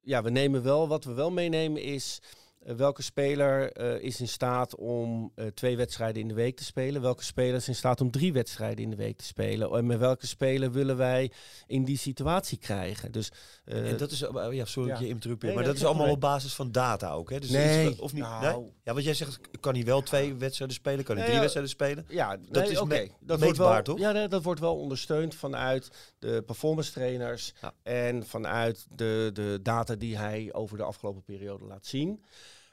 [0.00, 0.88] ja, we nemen wel.
[0.88, 2.20] Wat we wel meenemen is.
[2.58, 6.64] Eh, welke speler eh, is in staat om eh, twee wedstrijden in de week te
[6.64, 7.02] spelen?
[7.02, 9.70] Welke speler is in staat om drie wedstrijden in de week te spelen?
[9.70, 11.30] En met welke speler willen wij
[11.66, 13.12] in die situatie krijgen?
[13.12, 13.30] Dus,
[13.64, 15.04] en dat is, oh, ja, sorry dat ja.
[15.04, 17.38] je interrupeer, Nee, maar dat is allemaal op basis van data ook, hè?
[17.40, 18.22] Dus Nee, of niet?
[18.22, 18.62] nou.
[18.62, 18.72] nee?
[18.82, 21.70] Ja, want jij zegt, kan hij wel twee wedstrijden spelen, kan hij Nee, drie wedstrijden
[21.72, 22.04] spelen?
[22.08, 23.98] Ja, Dat is me- dat wordt wel, toch?
[23.98, 27.72] Ja, dat wordt wel ondersteund vanuit de performance trainers Ja.
[27.82, 32.22] en vanuit de, de data die hij over de afgelopen periode laat zien.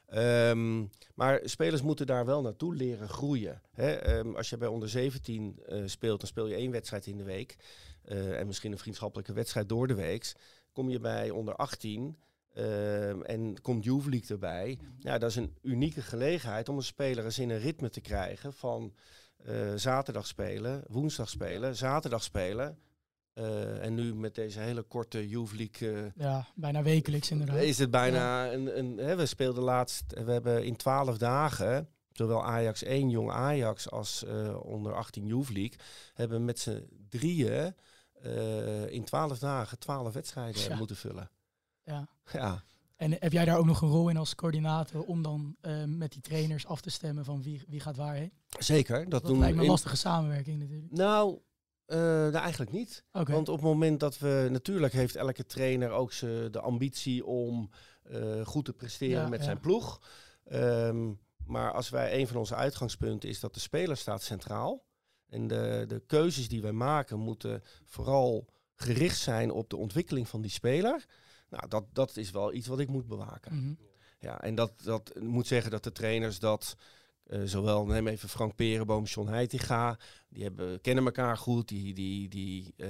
[0.06, 3.62] Ehm, maar spelers moeten daar wel naartoe leren groeien.
[3.72, 3.92] Hè?
[3.92, 7.24] Ehm, als je bij onder 17 eh, speelt, dan speel je één wedstrijd in de
[7.24, 7.56] week.
[8.02, 10.32] eh, en misschien een vriendschappelijke wedstrijd door de week.
[10.72, 12.16] Kom je bij onder 18
[12.54, 14.78] ehm, en komt Youth League erbij.
[14.98, 18.52] Ja, dat is een unieke gelegenheid om een speler eens in een ritme te krijgen
[18.52, 18.94] van
[19.44, 22.78] eh, zaterdag spelen, woensdag spelen, zaterdag spelen.
[23.36, 27.56] Eh, en nu met deze hele korte Youth League eh, Ja, bijna wekelijks inderdaad.
[27.56, 32.44] is het bijna een, een hè, we speelden laatst, we hebben in twaalf dagen, zowel
[32.44, 35.78] Ajax 1, jong Ajax, als eh, onder 18 Youth League,
[36.14, 37.74] hebben met z'n drieën
[38.88, 40.76] in twaalf dagen twaalf wedstrijden Ja.
[40.76, 41.30] moeten vullen.
[41.84, 42.08] Ja.
[42.32, 42.62] Ja.
[42.96, 46.20] En heb jij daar ook nog een rol in als coördinator om dan met die
[46.22, 48.32] trainers af te stemmen van wie, wie gaat waarheen?
[48.58, 49.02] Zeker.
[49.02, 50.92] Dat, Dat doen lijkt me in- een lastige samenwerking natuurlijk.
[50.92, 51.38] Nou,
[51.86, 53.04] eh, nou, eigenlijk niet.
[53.10, 54.48] Want op het moment dat we...
[54.50, 57.70] Natuurlijk heeft elke trainer ook ze de ambitie om
[58.02, 59.44] eh, goed te presteren Ja, met ja.
[59.44, 60.00] zijn ploeg.
[60.44, 61.12] Ehm,
[61.44, 64.84] maar als wij een van onze uitgangspunten is dat de speler staat centraal.
[65.28, 70.40] En de, de keuzes die wij maken moeten vooral gericht zijn op de ontwikkeling van
[70.40, 71.06] die speler.
[71.48, 73.56] Nou, dat, dat is wel iets wat ik moet bewaken.
[73.56, 73.74] Mhm.
[74.18, 76.76] Ja, en dat, dat moet zeggen dat de trainers dat
[77.26, 79.98] eh, zowel, neem even Frank Perenboom, John Heitinga.
[80.28, 82.88] Die hebben, kennen elkaar goed, die, die, die eh,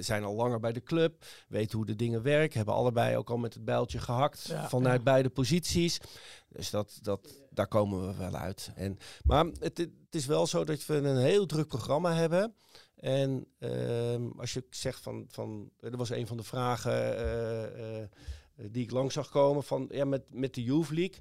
[0.00, 2.56] zijn al langer bij de club, weten hoe de dingen werken.
[2.56, 5.02] Hebben allebei ook al met het bijltje gehakt Ja, vanuit ja.
[5.02, 6.00] beide posities.
[6.48, 8.70] Dus dat, dat, daar komen we wel uit.
[8.74, 12.54] En, maar het, het is wel zo dat we een heel druk programma hebben.
[12.96, 17.16] En ehm, als je zegt van, van, er was een van de vragen
[17.76, 18.04] eh,
[18.70, 21.18] die ik langs zag komen van, ja, met, met de Youth League,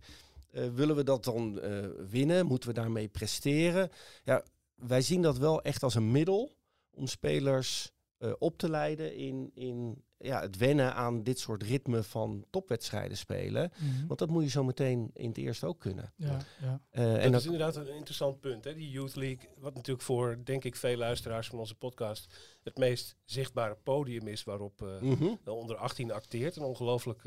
[0.51, 2.45] eh, willen we dat dan eh, winnen?
[2.45, 3.89] Moeten we daarmee presteren?
[4.23, 4.43] Ja,
[4.75, 6.55] wij zien dat wel echt als een middel
[6.89, 12.03] om spelers eh, op te leiden in, in ja, het wennen aan dit soort ritme
[12.03, 13.71] van topwedstrijden spelen.
[13.79, 14.07] Mhm.
[14.07, 16.13] Want dat moet je zo meteen in het eerste ook kunnen.
[16.15, 16.81] Ja, ja.
[16.89, 18.73] Eh, En en dat is inderdaad een interessant punt, hè?
[18.75, 19.49] die Youth League.
[19.57, 22.33] Wat natuurlijk voor, denk ik, veel luisteraars van onze podcast
[22.63, 25.33] het meest zichtbare podium is waarop eh, Mhm.
[25.43, 26.55] de onder 18 acteert.
[26.55, 27.23] Een ongelooflijk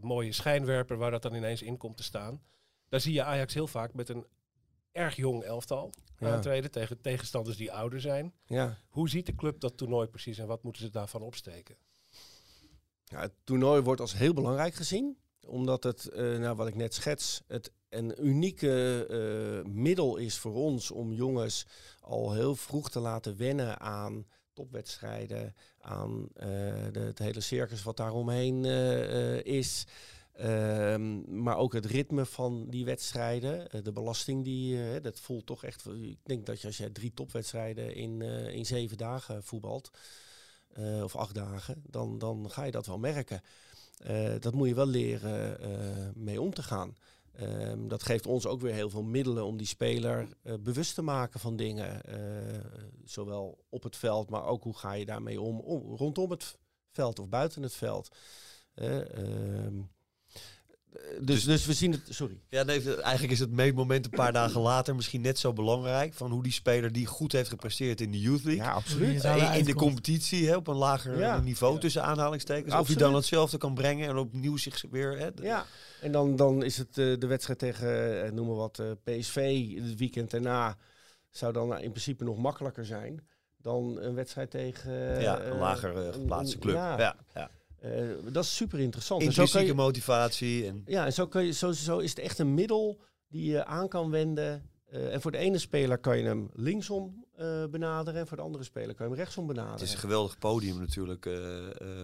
[0.00, 2.42] mooie schijnwerper waar dat dan ineens in komt te staan.
[2.88, 4.26] Daar zie je Ajax heel vaak met een
[4.92, 6.34] erg jong elftal Ja.
[6.34, 8.34] aantreden tegen tegenstanders die ouder zijn.
[8.46, 8.78] ja.
[8.88, 11.76] Hoe ziet de club dat toernooi precies en wat moeten ze daarvan opsteken?
[13.04, 15.18] Ja, het toernooi wordt als heel belangrijk gezien.
[15.46, 19.06] Omdat het, eh, nou, wat ik net schets, het een unieke
[19.64, 21.66] eh, middel is voor ons om jongens
[22.00, 25.54] al heel vroeg te laten wennen aan topwedstrijden,
[25.86, 26.48] aan eh,
[26.92, 29.86] de, het hele circus wat daaromheen eh, eh, is.
[30.32, 35.64] Ehm, maar ook het ritme van die wedstrijden, de belasting die, eh, dat voelt toch
[35.64, 35.86] echt.
[35.86, 38.22] Ik denk dat je als je drie topwedstrijden in,
[38.52, 39.90] in zeven dagen voetbalt,
[41.02, 43.40] of acht dagen, dan, dan ga je dat wel merken.
[44.40, 45.58] Dat moet je wel leren
[46.14, 46.96] mee om te gaan.
[47.36, 51.02] Ehm, dat geeft ons ook weer heel veel middelen om die speler eh, bewust te
[51.02, 52.04] maken van dingen.
[52.04, 52.60] eh,
[53.04, 56.58] zowel op het veld, maar ook hoe ga je daarmee om, om rondom het
[56.92, 58.16] veld of buiten het veld.
[58.74, 59.82] Eh, ehm,
[61.20, 62.00] dus, dus we zien het.
[62.08, 62.40] Sorry.
[62.48, 66.14] Ja, nee, eigenlijk is het meetmoment een paar dagen later misschien net zo belangrijk.
[66.14, 68.64] Van hoe die speler die goed heeft gepresteerd in de Youth League.
[68.64, 69.24] Ja, absoluut.
[69.24, 71.40] in- in de competitie hè, op een lager Ja.
[71.40, 71.80] niveau Ja.
[71.80, 72.74] tussen aanhalingstekens.
[72.74, 75.18] Of hij dan hetzelfde kan brengen en opnieuw zich weer...
[75.18, 75.64] Hè, Ja,
[76.00, 79.66] en dan, dan is het eh, de wedstrijd tegen, eh, noem maar wat, eh, PSV
[79.74, 80.76] het weekend daarna.
[81.30, 85.16] Zou dan in principe nog makkelijker zijn dan een wedstrijd tegen...
[85.16, 86.74] eh, ja, een lager geplaatste club.
[86.74, 87.50] Ja, Ja,
[87.86, 89.20] eh, dat is super interessant.
[89.20, 90.66] En Intrinsieke je, motivatie.
[90.66, 93.64] En, ja, en zo, kan je, zo, zo is het echt een middel die je
[93.64, 94.70] aan kan wenden.
[94.86, 98.20] Eh, en voor de ene speler kan je hem linksom eh, benaderen.
[98.20, 99.78] En voor de andere speler kan je hem rechtsom benaderen.
[99.78, 101.28] het is een geweldig podium natuurlijk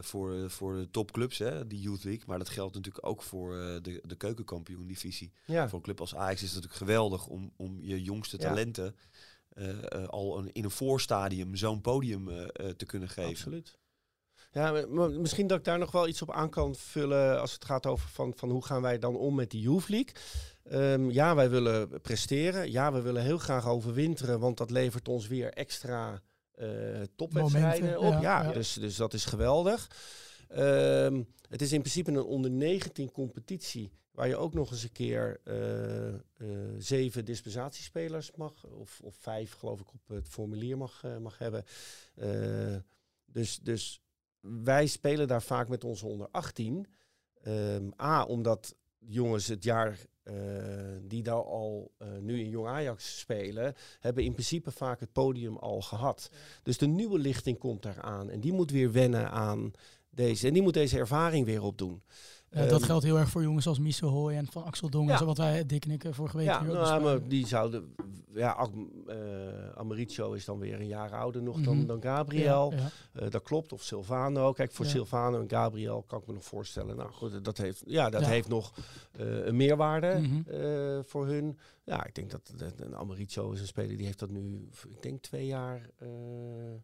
[0.00, 2.24] voor, voor de topclubs, hè, die Youth League.
[2.26, 5.32] Maar dat geldt natuurlijk ook voor de, de keukenkampioen-divisie.
[5.46, 5.68] ja.
[5.68, 8.96] Voor een club als Ajax is het natuurlijk geweldig om, om je jongste talenten
[10.06, 12.26] al een, in een voorstadium zo'n podium
[12.76, 13.30] te kunnen geven.
[13.30, 13.80] Absoluut.
[14.52, 14.86] Ja,
[15.18, 18.08] misschien dat ik daar nog wel iets op aan kan vullen als het gaat over
[18.08, 20.14] van, van hoe gaan wij dan om met die Youth League.
[20.64, 22.70] Ehm, ja, wij willen presteren.
[22.70, 26.22] Ja, we willen heel graag overwinteren, want dat levert ons weer extra
[26.54, 26.68] eh,
[27.16, 28.12] topwedstrijden op.
[28.12, 28.52] ja, Ja, ja.
[28.52, 29.90] Dus, dus dat is geweldig.
[30.48, 34.92] Ehm, het is in principe een onder 19 competitie waar je ook nog eens een
[34.92, 36.14] keer eh, eh,
[36.78, 41.64] zeven dispensatiespelers mag, of, of vijf geloof ik op het formulier mag, mag hebben.
[43.26, 44.02] Dus, dus
[44.42, 46.87] wij spelen daar vaak met onze onder 18.
[47.42, 50.35] Ehm, A, omdat jongens het jaar eh,
[51.02, 55.57] die daar al eh, nu in Jong Ajax spelen, hebben in principe vaak het podium
[55.57, 56.31] al gehad.
[56.62, 59.72] Dus de nieuwe lichting komt daar aan en die moet weer wennen aan
[60.11, 60.46] deze.
[60.46, 62.02] En die moet deze ervaring weer opdoen.
[62.52, 65.06] Ja, dat Ehm, geldt heel erg voor jongens als Miso Hoy en Van Axel Dong.
[65.06, 65.12] Ja.
[65.12, 67.28] en zo, Wat wij, Dick en ik, eh, vorige week Ja, hier ook nou, maar
[67.28, 67.94] die zouden.
[68.34, 69.16] Ja, Am- eh,
[69.74, 71.86] Amaricio is dan weer een jaar ouder nog dan, Mhm.
[71.86, 72.72] dan Gabriel.
[72.72, 73.20] Ja, ja.
[73.20, 73.72] Eh, dat klopt.
[73.72, 74.52] Of Silvano.
[74.52, 74.86] Kijk, voor.
[74.86, 76.96] Silvano en Gabriel kan ik me nog voorstellen.
[76.96, 78.72] Nou goed, dat heeft, ja, dat heeft nog
[79.12, 80.50] eh, een meerwaarde Mhm.
[80.50, 81.58] eh, voor hun.
[81.84, 85.02] Ja, ik denk dat, dat een Amaricio is een speler die heeft dat nu, ik
[85.02, 86.08] denk twee jaar eh,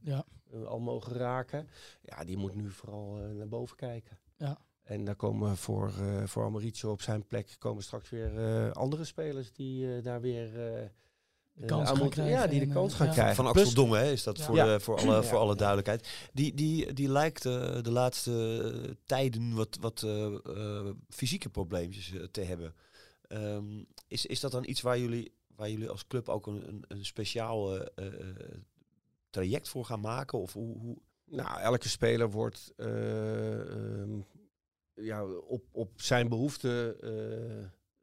[0.01, 0.25] Ja.
[0.53, 1.69] eh, al mogen raken.
[2.03, 4.19] Ja, die moet nu vooral eh, naar boven kijken.
[4.37, 4.59] Ja.
[4.89, 9.05] En daar komen voor, eh voor Amaricio op zijn plek komen straks weer eh, andere
[9.05, 10.83] spelers die eh, daar weer eh,
[11.53, 13.13] De kans aan gaan moeten- krijgen Ja, die de kans gaan ja.
[13.13, 13.35] krijgen.
[13.37, 14.45] Van Axel Dongen hè, is dat Ja.
[14.45, 15.23] voor, de, voor, alle, Ja.
[15.23, 16.29] voor alle duidelijkheid.
[16.33, 22.75] Die, die, die lijkt de laatste tijden wat, wat eh, eh, fysieke probleempjes te hebben.
[23.27, 26.85] Ehm, is, is dat dan iets waar jullie, waar jullie als club ook een, een,
[26.89, 28.15] een speciaal eh, eh,
[29.31, 30.39] traject voor gaan maken?
[30.39, 30.97] Of hoe, hoe,
[31.31, 34.21] Nou, elke speler wordt eh, ehm,
[35.01, 37.11] ja, op, op zijn behoefte, eh,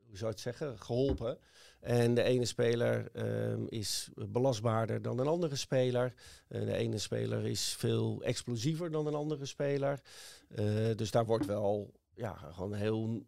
[0.08, 1.38] hoe zou je het zeggen, geholpen.
[1.80, 6.14] En de ene speler ehm, is belastbaarder dan een andere speler.
[6.48, 10.02] Eh, de ene speler is veel explosiever dan een andere speler.
[10.48, 13.26] Eh, dus daar wordt wel ja, gewoon heel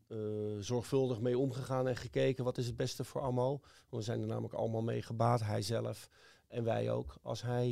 [0.60, 3.60] zorgvuldig mee omgegaan en gekeken wat is het beste voor Ammo.
[3.90, 6.10] We zijn er namelijk allemaal mee gebaat, hij zelf
[6.48, 7.18] en wij ook.
[7.22, 7.70] Als hij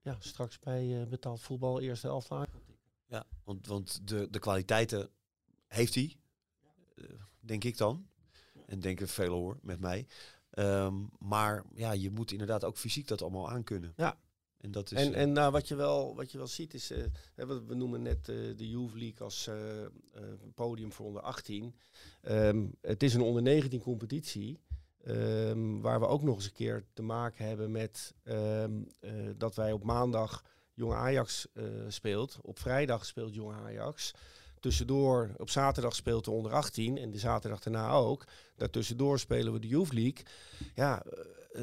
[0.00, 2.67] ja, straks bij betaald voetbal eerste helft aan.
[3.08, 5.10] Ja, want, want de, de kwaliteiten
[5.66, 6.16] heeft hij,
[6.94, 7.04] eh,
[7.40, 8.06] denk ik dan.
[8.66, 10.06] En denken velen hoor, met mij.
[10.50, 13.92] Ehm, maar ja, je moet inderdaad ook fysiek dat allemaal aankunnen.
[13.96, 14.18] Ja.
[14.58, 14.98] En dat is...
[14.98, 18.02] En, eh, en nou, wat, je wel, wat je wel ziet is, eh, we, noemen
[18.02, 19.50] net de Youth League als
[20.54, 21.74] podium voor onder 18.
[22.22, 24.60] Ehm, het is een onder 19 competitie.
[25.04, 28.14] ehm, waar we ook nog eens een keer te maken hebben met
[29.36, 30.42] dat wij op maandag
[30.78, 32.38] Jong Ajax eh, speelt.
[32.42, 34.10] Op vrijdag speelt Jong Ajax.
[34.60, 38.24] Tussendoor, op zaterdag speelt de onder 18 en de zaterdag daarna ook.
[38.56, 40.24] Daartussendoor spelen we de Youth League.
[40.74, 41.18] Ja, eh,
[41.52, 41.62] eh,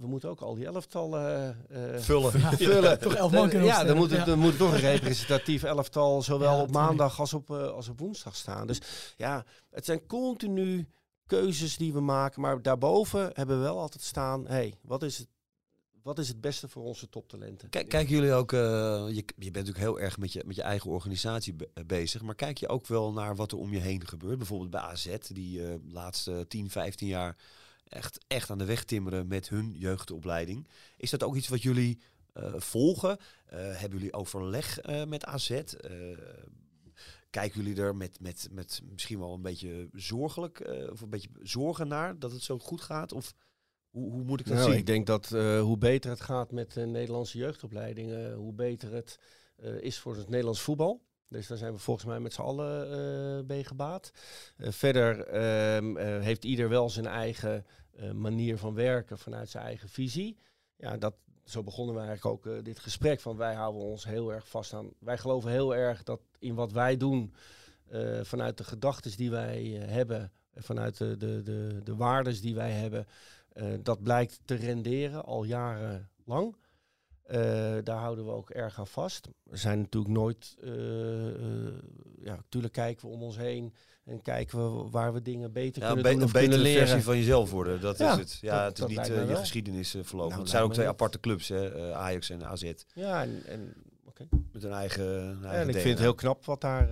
[0.00, 2.40] we moeten ook al die elftallen eh, eh, vullen.
[2.40, 2.98] Ja, vullen.
[3.00, 6.56] Toch elf man kunnen ja, dan moet, het, dan moet toch een representatief elftal zowel
[6.56, 8.66] Ja, op maandag als op, eh, als op woensdag staan.
[8.66, 8.80] Dus
[9.16, 10.88] ja, het zijn continu
[11.26, 12.40] keuzes die we maken.
[12.40, 15.28] Maar daarboven hebben we wel altijd staan, hey, wat is het,
[16.02, 17.68] wat is het beste voor onze toptalenten?
[17.68, 18.60] Kijk, kijken jullie ook, eh,
[19.08, 22.34] je, je bent natuurlijk heel erg met je, met je eigen organisatie eh, bezig, maar
[22.34, 24.38] kijk je ook wel naar wat er om je heen gebeurt?
[24.38, 27.36] Bijvoorbeeld bij AZ, die eh, de laatste 10, 15 jaar
[27.88, 30.68] echt, echt aan de weg timmeren met hun jeugdopleiding.
[30.96, 31.98] Is dat ook iets wat jullie
[32.32, 33.18] eh, volgen?
[33.46, 35.50] Eh, hebben jullie overleg eh, met AZ?
[35.50, 35.62] Eh,
[37.30, 41.28] kijken jullie er met, met, met misschien wel een beetje zorgelijk eh, of een beetje
[41.42, 43.12] zorgen naar dat het zo goed gaat?
[43.12, 43.34] Of
[43.90, 44.78] hoe, hoe moet ik dat Nou, zien?
[44.78, 49.18] ik denk dat eh, hoe beter het gaat met de Nederlandse jeugdopleidingen, hoe beter het
[49.56, 51.00] eh, is voor het Nederlands voetbal.
[51.28, 54.10] Dus daar zijn we volgens mij met z'n allen eh bij gebaat.
[54.56, 59.64] Eh, verder ehm, eh, heeft ieder wel zijn eigen eh, manier van werken vanuit zijn
[59.64, 60.36] eigen visie.
[60.76, 63.20] Ja, dat, zo begonnen we eigenlijk ook eh, dit gesprek.
[63.20, 64.90] Van wij houden ons heel erg vast aan.
[64.98, 67.34] Wij geloven heel erg dat in wat wij doen,
[67.88, 72.40] eh, vanuit de gedachten die wij eh, hebben, eh, vanuit de, de, de, de waardes
[72.40, 73.06] die wij hebben,
[73.52, 76.56] eh, dat blijkt te renderen al jarenlang.
[77.22, 77.38] Eh,
[77.84, 79.28] daar houden we ook erg aan vast.
[79.42, 80.56] We zijn natuurlijk nooit.
[80.62, 80.70] eh,
[82.24, 85.86] ja, natuurlijk kijken we om ons heen en kijken we waar we dingen beter Ja,
[85.92, 86.86] kunnen be- doen een betere leren.
[86.86, 87.80] versie van jezelf worden.
[87.80, 88.38] Dat Ja, is het.
[88.40, 89.36] Ja, dat- het is niet je wel.
[89.36, 90.28] geschiedenis verlopen.
[90.30, 92.72] Nou, het zijn ook twee aparte clubs, hè, Ajax en AZ.
[92.94, 93.74] Ja, en.
[94.52, 95.80] Met een eigen, een Ja, eigen en ik DNA.
[95.80, 96.88] vind het heel knap wat daar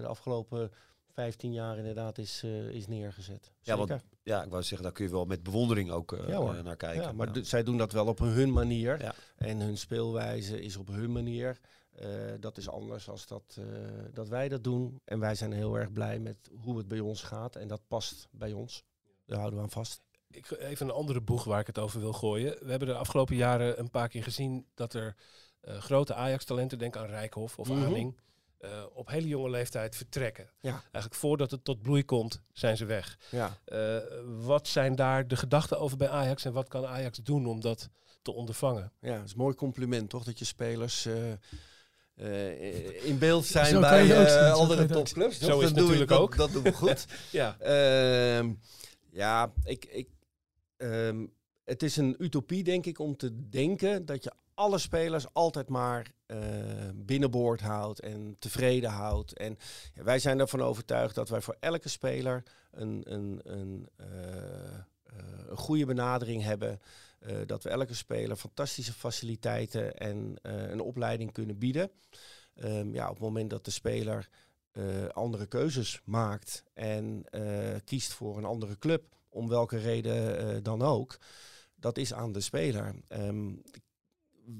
[0.00, 0.70] de afgelopen
[1.12, 3.52] 15 jaar inderdaad is, is neergezet.
[3.62, 3.90] Ja, want.
[4.22, 6.54] Ja, ik wou zeggen, daar kun je wel met bewondering ook eh, Ja, hoor.
[6.54, 7.02] eh, naar kijken.
[7.02, 7.42] Ja, maar Ja.
[7.42, 9.02] zij doen dat wel op hun manier.
[9.02, 9.14] Ja.
[9.36, 11.60] En hun speelwijze is op hun manier.
[11.90, 12.08] Eh,
[12.40, 13.64] dat is anders als dat, eh,
[14.12, 15.00] dat wij dat doen.
[15.04, 17.56] En wij zijn heel erg blij met hoe het bij ons gaat.
[17.56, 18.84] En dat past bij ons.
[19.26, 20.02] Daar houden we aan vast.
[20.30, 22.56] Ik, even een andere boeg waar ik het over wil gooien.
[22.64, 25.16] We hebben de afgelopen jaren een paar keer gezien dat er
[25.60, 27.70] eh, grote Ajax-talenten, denk aan Rijkhoff of.
[27.70, 28.16] Aning,
[28.60, 30.50] eh, op hele jonge leeftijd vertrekken.
[30.60, 30.70] Ja.
[30.82, 33.18] Eigenlijk voordat het tot bloei komt, zijn ze weg.
[33.30, 33.58] Ja.
[33.64, 33.96] Eh,
[34.40, 37.88] wat zijn daar de gedachten over bij Ajax en wat kan Ajax doen om dat
[38.22, 38.92] te ondervangen?
[39.00, 40.24] Ja, het is een mooi compliment, toch?
[40.24, 41.32] Dat je spelers eh,
[42.14, 45.38] eh, in beeld zijn Zo bij eh, zien, andere topclubs.
[45.38, 46.36] Zo is Dat doe ik- natuurlijk dat- ook.
[46.36, 47.06] Dat doen we goed.
[47.30, 48.52] Ja, Ehm,
[49.10, 50.08] ja, ik, ik,
[50.76, 51.26] ehm,
[51.64, 56.12] het is een utopie, denk ik, om te denken dat je alle spelers altijd maar
[56.26, 56.38] eh,
[56.94, 59.32] binnenboord houdt en tevreden houdt.
[59.32, 59.58] En
[59.94, 64.82] ja, wij zijn ervan overtuigd dat wij voor elke speler een, een, een, eh, eh,
[65.48, 66.80] een goede benadering hebben.
[67.46, 71.90] dat we elke speler fantastische faciliteiten en een opleiding kunnen bieden.
[72.54, 74.28] Ehm, ja, op het moment dat de speler
[75.12, 77.24] andere keuzes maakt en
[77.84, 81.18] kiest voor een andere club, om welke reden dan ook,
[81.74, 82.94] dat is aan de speler.
[83.08, 83.52] Ehm,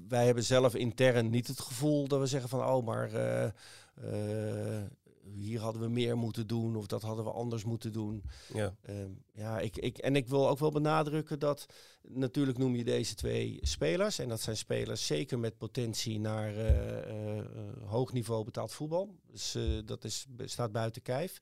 [0.08, 4.84] wij hebben zelf intern niet het gevoel dat we zeggen van oh, maar eh, eh,
[5.22, 8.24] hier hadden we meer moeten doen of dat hadden we anders moeten doen.
[8.54, 8.74] ja.
[8.82, 11.66] Ehm, ja, ik, ik, en ik wil ook wel benadrukken dat
[12.02, 14.18] natuurlijk noem je deze twee spelers.
[14.18, 17.44] En dat zijn spelers zeker met potentie naar eh,
[17.84, 19.14] hoog niveau betaald voetbal.
[19.30, 21.38] Dus dat is, staat buiten kijf.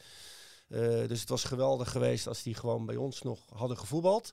[1.06, 4.32] Dus het was geweldig geweest als die gewoon bij ons nog hadden gevoetbald.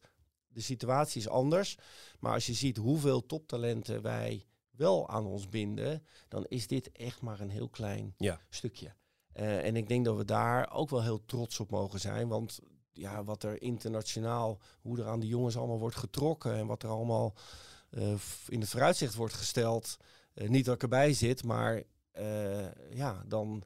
[0.55, 1.77] De situatie is anders.
[2.19, 7.21] Maar als je ziet hoeveel toptalenten wij wel aan ons binden, dan is dit echt
[7.21, 8.41] maar een heel klein Ja.
[8.49, 8.93] stukje.
[9.31, 12.27] Eh, en ik denk dat we daar ook wel heel trots op mogen zijn.
[12.27, 12.59] Want
[12.91, 16.89] ja, wat er internationaal, hoe er aan die jongens allemaal wordt getrokken en wat er
[16.89, 17.33] allemaal
[17.89, 18.13] eh,
[18.47, 19.97] in het vooruitzicht wordt gesteld.
[20.33, 21.83] eh, niet dat ik erbij zit, maar
[22.89, 23.63] ja, dan,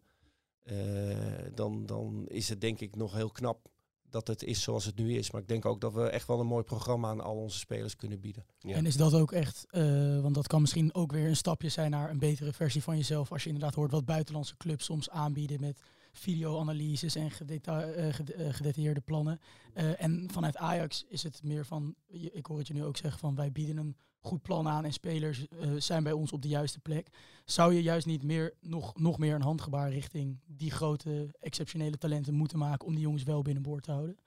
[1.54, 3.68] dan, dan is het denk ik nog heel knap
[4.10, 5.32] dat het is zoals het nu is.
[5.32, 7.96] Maar ik denk ook dat we echt wel een mooi programma aan al onze spelers
[7.96, 8.46] kunnen bieden.
[8.60, 8.76] Ja.
[8.76, 11.92] En is dat ook echt, eh, want dat kan misschien ook weer een stapje zijn
[11.92, 13.32] naar een betere versie van jezelf.
[13.32, 15.82] Als je inderdaad hoort wat buitenlandse clubs soms aanbieden met
[16.12, 18.16] videoanalyses en gedeta eh, eh,
[18.54, 19.40] gedetailleerde plannen.
[19.74, 23.20] Eh, en vanuit Ajax is het meer van, ik hoor het je nu ook zeggen
[23.20, 26.48] van wij bieden een goed plan aan en spelers eh, zijn bij ons op de
[26.48, 27.08] juiste plek.
[27.46, 32.34] Zou je juist niet meer, nog, nog meer een handgebaar richting die grote exceptionele talenten
[32.34, 34.18] moeten maken om die jongens wel binnenboord te houden?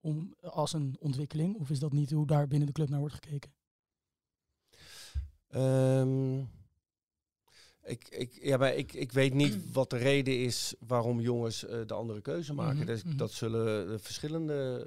[0.00, 1.56] Om, als een ontwikkeling?
[1.56, 3.52] Of is dat niet hoe daar binnen de club naar wordt gekeken?
[5.48, 6.38] Ehm,
[7.82, 11.78] ik, ik, ja, maar ik, ik weet niet wat de reden is waarom jongens eh,
[11.86, 12.76] de andere keuze maken.
[12.76, 13.16] Mhm, Dus mhm.
[13.16, 14.84] Dat zullen eh, verschillende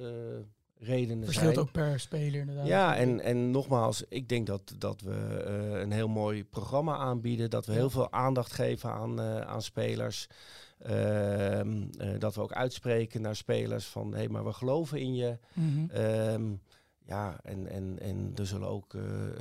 [0.83, 1.65] redenen Verschilt zijn.
[1.65, 2.67] ook per speler inderdaad.
[2.67, 7.49] Ja, en, en nogmaals, ik denk dat, dat we eh, een heel mooi programma aanbieden.
[7.49, 10.27] Dat we heel veel aandacht geven aan, eh, aan spelers.
[10.79, 15.15] Ehm, eh, dat we ook uitspreken naar spelers van hé, hey, maar we geloven in
[15.15, 15.37] je.
[15.53, 15.89] Mhm.
[15.89, 16.43] Ehm,
[17.05, 19.33] ja, en, en, en er zullen ook de,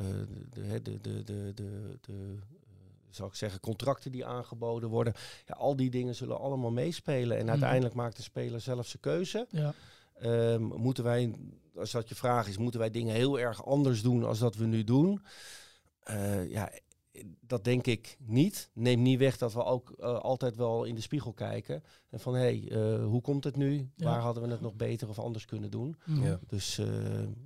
[0.51, 1.53] de, de, de, de,
[2.01, 2.37] de,
[3.11, 5.13] zal ik zeggen, contracten die aangeboden worden.
[5.47, 7.37] Ja, al die dingen zullen allemaal meespelen.
[7.37, 7.51] En Mhm.
[7.53, 9.47] uiteindelijk maakt de speler zelf zijn keuze.
[9.51, 9.75] ja.
[10.15, 11.35] Ehm, moeten wij,
[11.77, 14.67] als dat je vraag is, moeten wij dingen heel erg anders doen als dat we
[14.67, 15.23] nu doen?
[16.03, 16.71] Eh, ja,
[17.41, 18.71] dat denk ik niet.
[18.73, 21.83] Neem niet weg dat we ook eh, altijd wel in de spiegel kijken.
[22.11, 23.91] En van, hé, hey, eh, hoe komt het nu?
[23.97, 24.05] Ja.
[24.05, 25.97] Waar hadden we het nog beter of anders kunnen doen?
[26.05, 26.25] Mhm.
[26.27, 26.39] Ja.
[26.47, 26.87] Dus eh,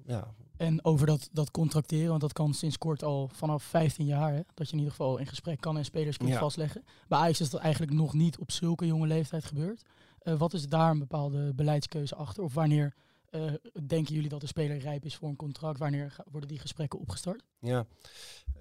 [0.05, 4.33] ja, En over dat, dat contracteren, want dat kan sinds kort al vanaf 15 jaar,
[4.33, 6.39] hè, dat je in ieder geval in gesprek kan en spelers kunt Ja.
[6.39, 6.85] vastleggen.
[7.09, 9.83] Bij Ajax is dat eigenlijk nog niet op zulke jonge leeftijd gebeurd.
[10.27, 12.43] Eh, wat is daar een bepaalde beleidskeuze achter?
[12.43, 12.95] Of wanneer
[13.31, 13.53] eh,
[13.87, 15.79] denken jullie dat de speler rijp is voor een contract?
[15.79, 17.43] Wanneer worden die gesprekken opgestart?
[17.59, 17.87] Ja.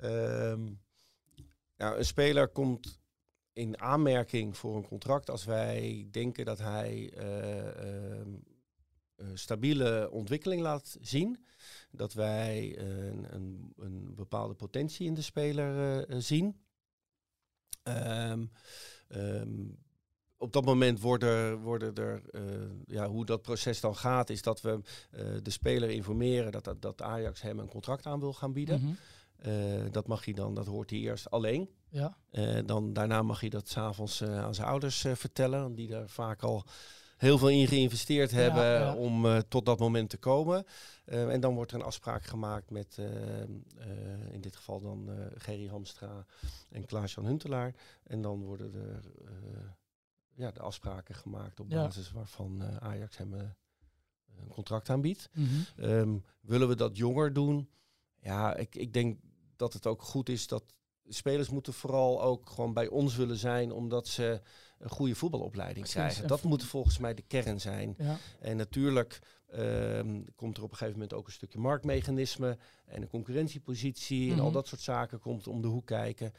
[0.01, 0.63] Ehm,
[1.77, 2.99] nou, een speler komt
[3.53, 7.13] in aanmerking voor een contract als wij denken dat hij
[9.15, 11.45] een stabiele ontwikkeling laat zien.
[11.91, 16.59] Dat wij een, een, een bepaalde potentie in de speler zien.
[17.83, 18.45] Ehm,
[20.37, 22.41] op dat moment worden, worden er, eh,
[22.85, 24.79] ja, hoe dat proces dan gaat, is dat we
[25.11, 28.81] eh, de speler informeren dat, dat, dat Ajax hem een contract aan wil gaan bieden.
[28.81, 28.93] Mhm.
[29.35, 31.69] Eh, dat mag hij dan, dat hoort hij eerst alleen.
[31.89, 32.17] Ja,
[32.65, 36.63] dan, daarna mag hij dat s'avonds avonds aan zijn ouders vertellen, die daar vaak al
[37.17, 38.95] heel veel in geïnvesteerd hebben ja.
[38.95, 40.65] om tot dat moment te komen.
[41.05, 42.97] En dan wordt er een afspraak gemaakt met,
[44.31, 46.25] in dit geval dan Gerry Hamstra
[46.71, 47.73] en Klaas-Jan Huntelaar.
[48.03, 49.03] En dan worden er
[50.35, 53.41] ja, de afspraken gemaakt op basis waarvan eh, Ajax hem eh,
[54.39, 55.29] een contract aanbiedt.
[55.77, 57.69] Ehm, willen we dat jonger doen?
[58.21, 59.19] Ja, ik, ik denk
[59.55, 60.63] dat het ook goed is dat
[61.07, 64.41] spelers moeten vooral ook gewoon bij ons willen zijn, omdat ze
[64.79, 66.21] een goede voetbalopleiding Precies, krijgen.
[66.21, 67.95] en Dat moet volgens mij de kern zijn.
[67.97, 68.17] ja.
[68.39, 73.07] En natuurlijk ehm, komt er op een gegeven moment ook een stukje marktmechanisme en een
[73.07, 74.53] concurrentiepositie en al Mhm.
[74.53, 76.33] dat soort zaken komt om de hoek kijken.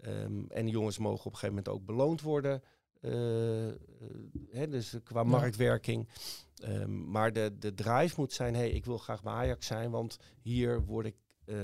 [0.00, 2.62] Ehm, en de jongens mogen op een gegeven moment ook beloond worden.
[3.00, 3.74] Eh, eh,
[4.50, 5.26] hè, dus qua Ja.
[5.26, 6.08] marktwerking.
[6.62, 10.18] Ehm, maar de, de drive moet zijn, hey, ik wil graag bij Ajax zijn, want
[10.42, 11.54] hier word ik eh,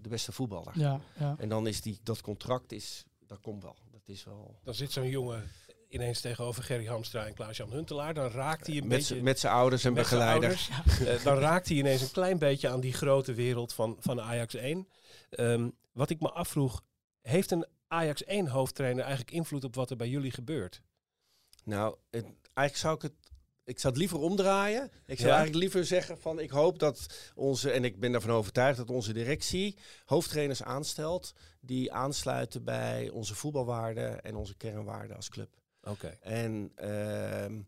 [0.00, 0.72] de beste voetballer.
[0.78, 1.34] Ja, ja.
[1.38, 3.76] En dan is die, dat contract, is, dat komt wel.
[3.90, 4.58] Dat is wel...
[4.62, 5.50] Dan zit zo'n jongen
[5.88, 8.14] ineens tegenover Gerry Hamstra en Klaas-Jan Huntelaar.
[8.14, 9.16] Dan raakt hij een Met, beetje...
[9.16, 10.70] z'n- met zijn ouders en begeleiders.
[10.86, 11.22] ouders.
[11.24, 14.88] Dan raakt hij ineens een klein beetje aan die grote wereld van, van Ajax 1.
[15.30, 16.82] Ehm, wat ik me afvroeg,
[17.20, 20.82] heeft een Ajax 1 hoofdtrainer eigenlijk invloed op wat er bij jullie gebeurt?
[21.64, 22.24] Nou, het-
[22.54, 23.12] eigenlijk zou ik het.
[23.64, 24.82] Ik zou het liever omdraaien.
[25.06, 25.34] Ik zou Ja?
[25.36, 29.12] eigenlijk liever zeggen van ik hoop dat onze, en ik ben ervan overtuigd dat onze
[29.12, 35.56] directie hoofdtrainers aanstelt die aansluiten bij onze voetbalwaarden en onze kernwaarden als club.
[35.82, 36.06] Oké.
[36.20, 37.60] En ehm,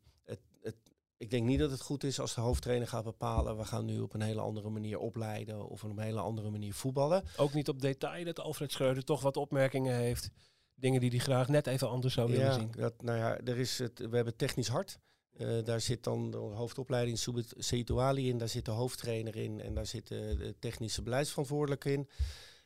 [1.23, 4.01] ik denk niet dat het goed is als de hoofdtrainer gaat bepalen, we gaan nu
[4.01, 7.25] op een hele andere manier opleiden of op een hele andere manier voetballen.
[7.37, 10.31] Ook niet op detail dat Alfred Schreuder toch wat opmerkingen heeft.
[10.75, 12.71] Dingen die hij graag net even anders zou willen Ja, zien.
[12.77, 14.99] dat, nou ja, er is het, we hebben technisch hart.
[15.33, 17.73] Eh, daar zit dan de hoofdopleiding Subit
[18.17, 22.09] in, daar zit de hoofdtrainer in en daar zit de, de technische beleidsverantwoordelijke in.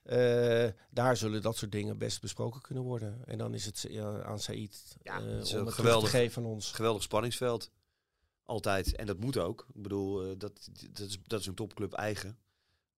[0.02, 3.22] Eh, daar zullen dat soort dingen best besproken kunnen worden.
[3.24, 6.50] En dan is het ja, aan Said Ja, eh, om het geweldig te geven aan
[6.50, 6.72] ons.
[6.72, 7.70] Geweldig spanningsveld.
[8.46, 8.96] Altijd.
[8.96, 9.66] En dat moet ook.
[9.74, 12.38] Ik bedoel, eh, dat, dat, is, dat is een topclub eigen.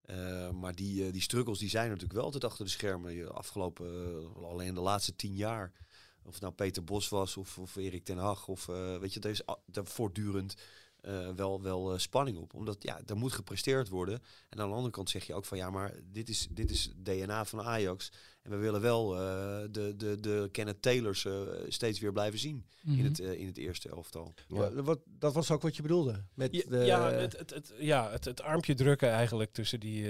[0.03, 3.35] Eh, maar die, eh, die struggles die zijn natuurlijk wel altijd achter de schermen.
[3.35, 3.87] Afgelopen,
[4.35, 5.73] alleen de laatste tien jaar.
[6.23, 8.49] Of het nou Peter Bos was of, of Erik ten Hag.
[8.49, 9.43] Of, weet je, er is
[9.73, 10.55] voortdurend
[11.37, 12.55] wel, wel spanning op.
[12.55, 14.23] Omdat ja, er moet gepresteerd worden.
[14.49, 16.93] En aan de andere kant zeg je ook van ja, maar dit is, dit is
[16.97, 18.13] DNA van Ajax.
[18.49, 19.21] En we willen wel eh,
[19.71, 21.33] de, de, de Kenneth Taylors eh,
[21.69, 23.05] steeds weer blijven zien in, Mhm.
[23.05, 24.35] het, eh, in het eerste elftal.
[24.49, 26.25] Wa- Wat, dat was ook wat je bedoelde.
[26.35, 30.07] Met Ja, de, ja, het, het, het, ja het, het armpje drukken eigenlijk tussen die...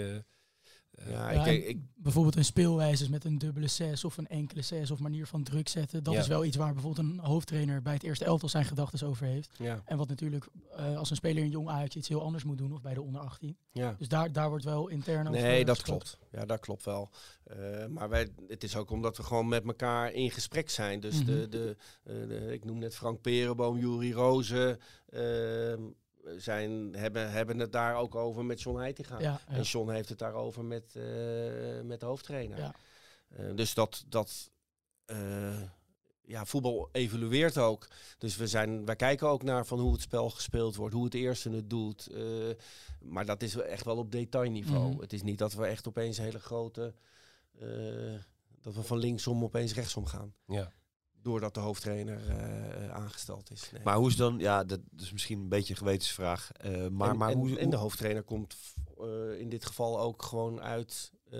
[1.06, 4.90] eh, ja, ik, ik, bijvoorbeeld een speelwijze met een dubbele zes of een enkele zes
[4.90, 6.02] of manier van druk zetten.
[6.02, 6.20] Dat Ja.
[6.20, 9.50] is wel iets waar bijvoorbeeld een hoofdtrainer bij het eerste elftal zijn gedachten over heeft.
[9.58, 10.46] ja, En wat natuurlijk
[10.76, 13.02] eh, als een speler in jong Ajax iets heel anders moet doen of bij de
[13.02, 13.56] onder 18.
[13.72, 13.94] ja.
[13.98, 16.18] Dus daar, daar wordt wel intern over Nee, dat klopt.
[16.32, 17.10] Ja, dat klopt wel.
[17.44, 21.00] Eh, maar wij, het is ook omdat we gewoon met elkaar in gesprek zijn.
[21.00, 21.50] Dus de, Mhm.
[21.50, 24.78] de, eh, de, ik noem net Frank Perenboom, Jurie Rozen,
[25.08, 25.82] ehm,
[26.36, 29.20] zijn, hebben, hebben het daar ook over met John Heitinga.
[29.20, 29.54] Ja, ja.
[29.54, 31.02] En John heeft het daarover met, eh,
[31.84, 32.58] met de hoofdtrainer.
[32.58, 32.74] Ja.
[33.28, 34.50] Eh, dus dat, dat
[35.04, 35.62] eh,
[36.22, 37.88] ja, voetbal evolueert ook.
[38.18, 41.14] Dus we zijn, wij kijken ook naar van hoe het spel gespeeld wordt, hoe het
[41.14, 42.06] eerste het doet.
[42.06, 42.22] eh,
[43.00, 44.90] maar dat is echt wel op detailniveau.
[44.92, 45.00] Mhm.
[45.00, 46.94] Het is niet dat we echt opeens hele grote,
[47.58, 47.68] eh,
[48.60, 50.34] dat we van linksom opeens rechtsom gaan.
[50.46, 50.72] ja.
[51.22, 53.70] Doordat de hoofdtrainer eh, aangesteld is.
[53.72, 53.82] Nee.
[53.84, 56.52] Maar hoe is dan, ja, dat is misschien een beetje een gewetensvraag.
[56.52, 58.56] eh, maar, en, maar en, hoe, en de hoofdtrainer komt
[58.98, 61.12] eh, in dit geval ook gewoon uit.
[61.30, 61.38] eh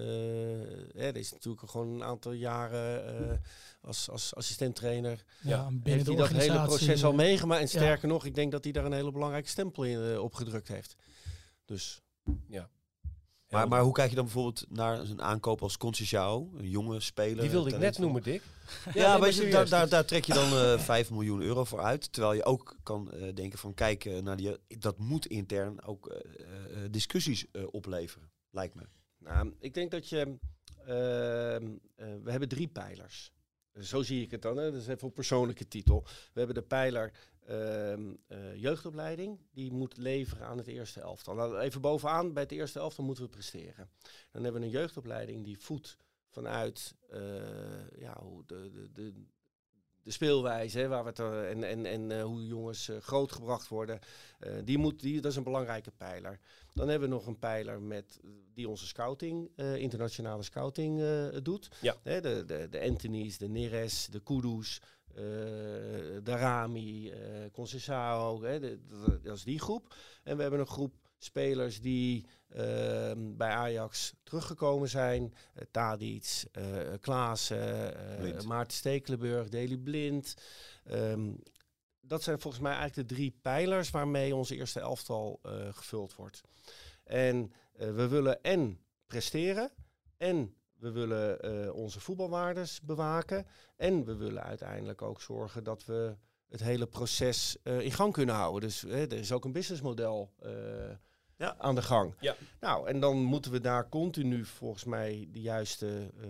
[0.94, 3.36] hè, er is natuurlijk gewoon een aantal jaren eh,
[3.80, 5.24] als, als assistenttrainer.
[5.40, 7.60] Ja, binnen Heeft hij dat hele proces al eh, meegemaakt?
[7.60, 10.68] En sterker nog, ik denk dat hij daar een hele belangrijke stempel in eh, opgedrukt
[10.68, 10.96] heeft.
[11.64, 12.00] Dus
[13.50, 17.40] maar, maar hoe kijk je dan bijvoorbeeld naar een aankoop als Conceição, een jonge speler?
[17.40, 18.42] Die wilde ik net noemen, Dick.
[18.84, 21.64] Ja, nee, maar weet je, daar, daar, daar trek je dan eh 5 miljoen euro
[21.64, 22.12] voor uit.
[22.12, 26.06] Terwijl je ook kan eh, denken van kijk, eh, naar die, dat moet intern ook
[26.08, 26.16] eh,
[26.84, 28.82] eh, discussies eh, opleveren, lijkt me.
[29.18, 30.18] nou, ik denk dat je.
[30.86, 33.32] ehm, eh, we hebben drie pijlers.
[33.80, 34.56] Zo zie ik het dan.
[34.56, 34.70] Hè.
[34.70, 36.02] Dat is even op persoonlijke titel.
[36.04, 37.12] We hebben de pijler
[37.46, 39.38] ehm, eh, jeugdopleiding.
[39.52, 41.34] Die moet leveren aan het eerste elftal.
[41.34, 43.90] Nou, even bovenaan, bij het eerste elftal moeten we presteren.
[44.32, 45.96] Dan hebben we een jeugdopleiding die voedt
[46.28, 49.12] vanuit eh, ja, hoe de, de, de,
[50.08, 53.68] de speelwijze, hè, waar we het, eh, en, en, en eh, hoe jongens eh, grootgebracht
[53.68, 53.98] worden.
[54.64, 56.40] Die moet, die, dat is een belangrijke pijler.
[56.74, 58.20] Dan hebben we nog een pijler met,
[58.54, 61.02] die onze scouting, internationale scouting
[61.42, 61.68] doet.
[61.80, 61.96] Ja.
[62.02, 64.80] Hè, de, de, de Anthony's, de Neres, de Kudus,
[65.14, 67.12] de Rami,
[67.52, 69.94] Conceição, hè, de- de- dat is die groep.
[70.24, 75.22] En we hebben een groep spelers die ehm, bij Ajax teruggekomen zijn.
[75.22, 76.64] Uh, Tadic, eh
[77.00, 78.44] Klaassen, eh, Blind.
[78.44, 80.34] Maarten Stekelenburg, Deli Blind.
[80.84, 81.32] Ehm,
[82.00, 85.40] dat zijn volgens mij eigenlijk de drie pijlers waarmee ons eerste elftal
[85.70, 86.40] gevuld wordt.
[87.04, 89.70] En we willen en presteren
[90.16, 93.46] en we willen onze voetbalwaardes bewaken.
[93.76, 96.16] En we willen uiteindelijk ook zorgen dat we
[96.48, 98.68] het hele proces in gang kunnen houden.
[98.68, 100.32] Dus hè, er is ook een businessmodel
[101.38, 101.56] Ja.
[101.58, 102.14] aan de gang.
[102.20, 102.36] Ja.
[102.60, 106.28] Nou, en dan moeten we daar continu volgens mij de juiste, eh,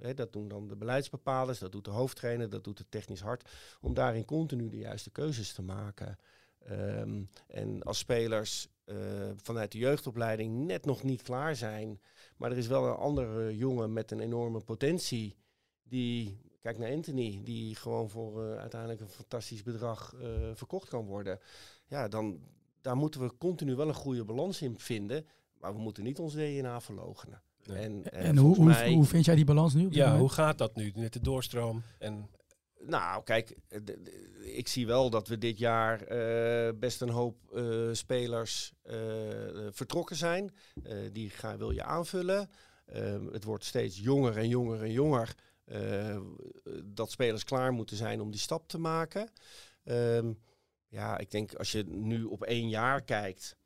[0.00, 3.50] hè, dat doen dan de beleidsbepalers, dat doet de hoofdtrainer, dat doet het technisch hart,
[3.80, 6.18] om daarin continu de juiste keuzes te maken.
[6.58, 8.96] Ehm, en als spelers eh,
[9.36, 12.00] vanuit de jeugdopleiding net nog niet klaar zijn,
[12.36, 15.36] maar er is wel een andere jongen met een enorme potentie
[15.82, 20.14] die, kijk naar Anthony, die gewoon voor eh, uiteindelijk een fantastisch bedrag
[20.54, 21.38] verkocht kan worden.
[21.86, 22.40] Ja, dan
[22.86, 25.26] daar moeten we continu wel een goede balans in vinden,
[25.60, 27.42] maar we moeten niet ons DNA verlogenen.
[27.64, 27.78] Nee.
[27.78, 29.86] En, eh, En hoe, hoe, mij- hoe vind jij die balans nu?
[29.90, 30.20] Ja, moment?
[30.20, 31.82] hoe gaat dat nu met de doorstroom?
[31.98, 32.28] En
[32.80, 33.80] Nou, kijk, eh,
[34.56, 38.72] ik zie wel dat we dit jaar eh, best een hoop eh, spelers
[39.70, 40.54] vertrokken zijn.
[40.82, 42.50] Eh, die ga, wil je aanvullen.
[42.86, 45.34] Ehm, het wordt steeds jonger en jonger en jonger.
[46.84, 49.30] dat spelers klaar moeten zijn om die stap te maken.
[49.84, 50.32] Ehm,
[50.88, 53.56] ja, ik denk als je nu op één jaar kijkt,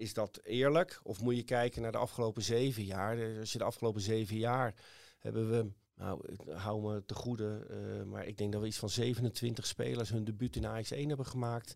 [0.00, 1.00] is dat eerlijk?
[1.02, 3.18] Of moet je kijken naar de afgelopen zeven jaar?
[3.18, 4.74] Eh, Als je de afgelopen zeven jaar
[5.18, 8.90] hebben we nou, hou me te goede, eh, maar ik denk dat we iets van
[8.90, 11.74] 27 spelers hun debuut in AX1 hebben gemaakt.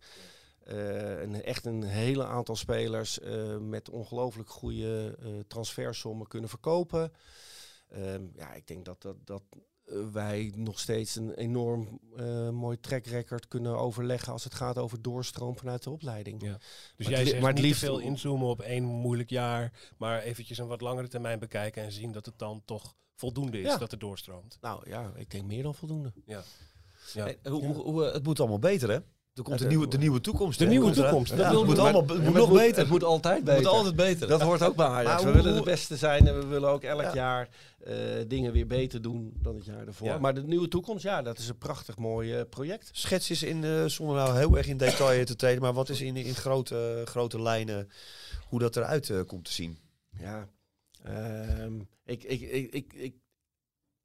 [0.64, 7.12] Een, echt een hele aantal spelers eh, met ongelooflijk goede transfersommen kunnen verkopen.
[7.88, 9.42] Ehm, ja, ik denk dat, dat, dat
[10.12, 15.02] wij nog steeds een enorm eh, mooi track record kunnen overleggen als het gaat over
[15.02, 16.42] doorstroom vanuit de opleiding.
[16.42, 16.56] Ja.
[16.96, 19.72] Dus Maar jij zegt maar het niet liefst- te veel inzoomen op één moeilijk jaar,
[19.98, 23.66] maar eventjes een wat langere termijn bekijken en zien dat het dan toch voldoende is
[23.66, 23.76] Ja.
[23.76, 24.58] dat het doorstroomt.
[24.60, 26.12] Nou ja, ik denk meer dan voldoende.
[26.26, 26.42] Ja.
[27.14, 28.98] Eh, hoe, hoe, hoe, eh, het moet allemaal beter, hè?
[29.34, 30.58] Er komt de Ja, nieuwe, de nieuwe toekomst.
[30.58, 32.78] De nieuwe toekomst, dat wil het moet allemaal het moet het nog beter.
[32.78, 33.62] Het moet altijd Het beter.
[33.62, 34.28] moet altijd beter.
[34.28, 35.06] Dat hoort ook bij Ajax.
[35.22, 37.14] Maar we hoe- willen de beste zijn en we willen ook elk Ja.
[37.14, 37.48] jaar
[37.84, 37.94] eh,
[38.28, 40.06] dingen weer beter doen dan het jaar ervoor.
[40.06, 40.18] Ja.
[40.18, 42.90] Maar de nieuwe toekomst, ja, dat is een prachtig mooi eh, project.
[42.92, 46.00] Schets eens in, eh, zonder nou heel erg in detail te treden, maar wat is
[46.00, 47.88] in, in grote, grote lijnen
[48.48, 49.78] hoe dat eruit eh, komt te zien?
[50.18, 50.48] Ja,
[51.02, 51.74] ehm,
[52.04, 53.14] ik, ik, ik, ik, ik,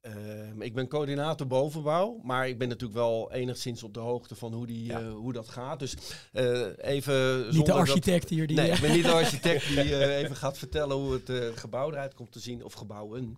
[0.02, 4.54] ehm, ik ben coördinator bovenbouw, maar ik ben natuurlijk wel enigszins op de hoogte van
[4.54, 5.00] hoe, die, Ja.
[5.00, 5.80] eh, hoe dat gaat.
[5.80, 5.96] Dus
[6.32, 8.56] eh, even Niet de dat- architect hier die...
[8.58, 12.14] Nee, ik ben niet de architect die eh, even gaat vertellen hoe het gebouw eruit
[12.14, 13.38] komt te zien, of gebouwen.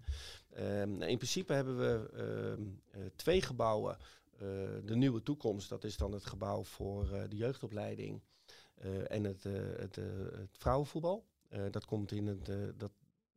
[0.54, 3.98] Ehm, in principe hebben we ehm, eh, twee gebouwen.
[4.86, 8.22] De nieuwe toekomst, dat is dan het gebouw voor de jeugdopleiding
[9.08, 9.44] en het,
[9.78, 9.96] het,
[10.36, 11.26] het vrouwenvoetbal.
[11.72, 12.92] Dat komt in het, dat,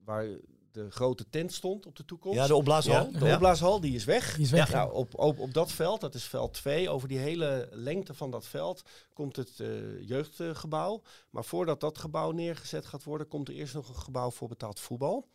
[0.05, 0.27] waar
[0.75, 2.39] de grote tent stond op de toekomst.
[2.39, 3.13] Ja, de opblaashal.
[3.13, 4.35] De opblaashal die is weg.
[4.35, 4.85] Die is weg, Ja, ja.
[4.85, 8.31] nou, op, op, op dat veld, dat is veld 2, over die hele lengte van
[8.31, 9.69] dat veld komt het eh,
[10.09, 11.03] jeugdgebouw.
[11.31, 14.81] Maar voordat dat gebouw neergezet gaat worden, komt er eerst nog een gebouw voor betaald
[14.81, 15.29] voetbal.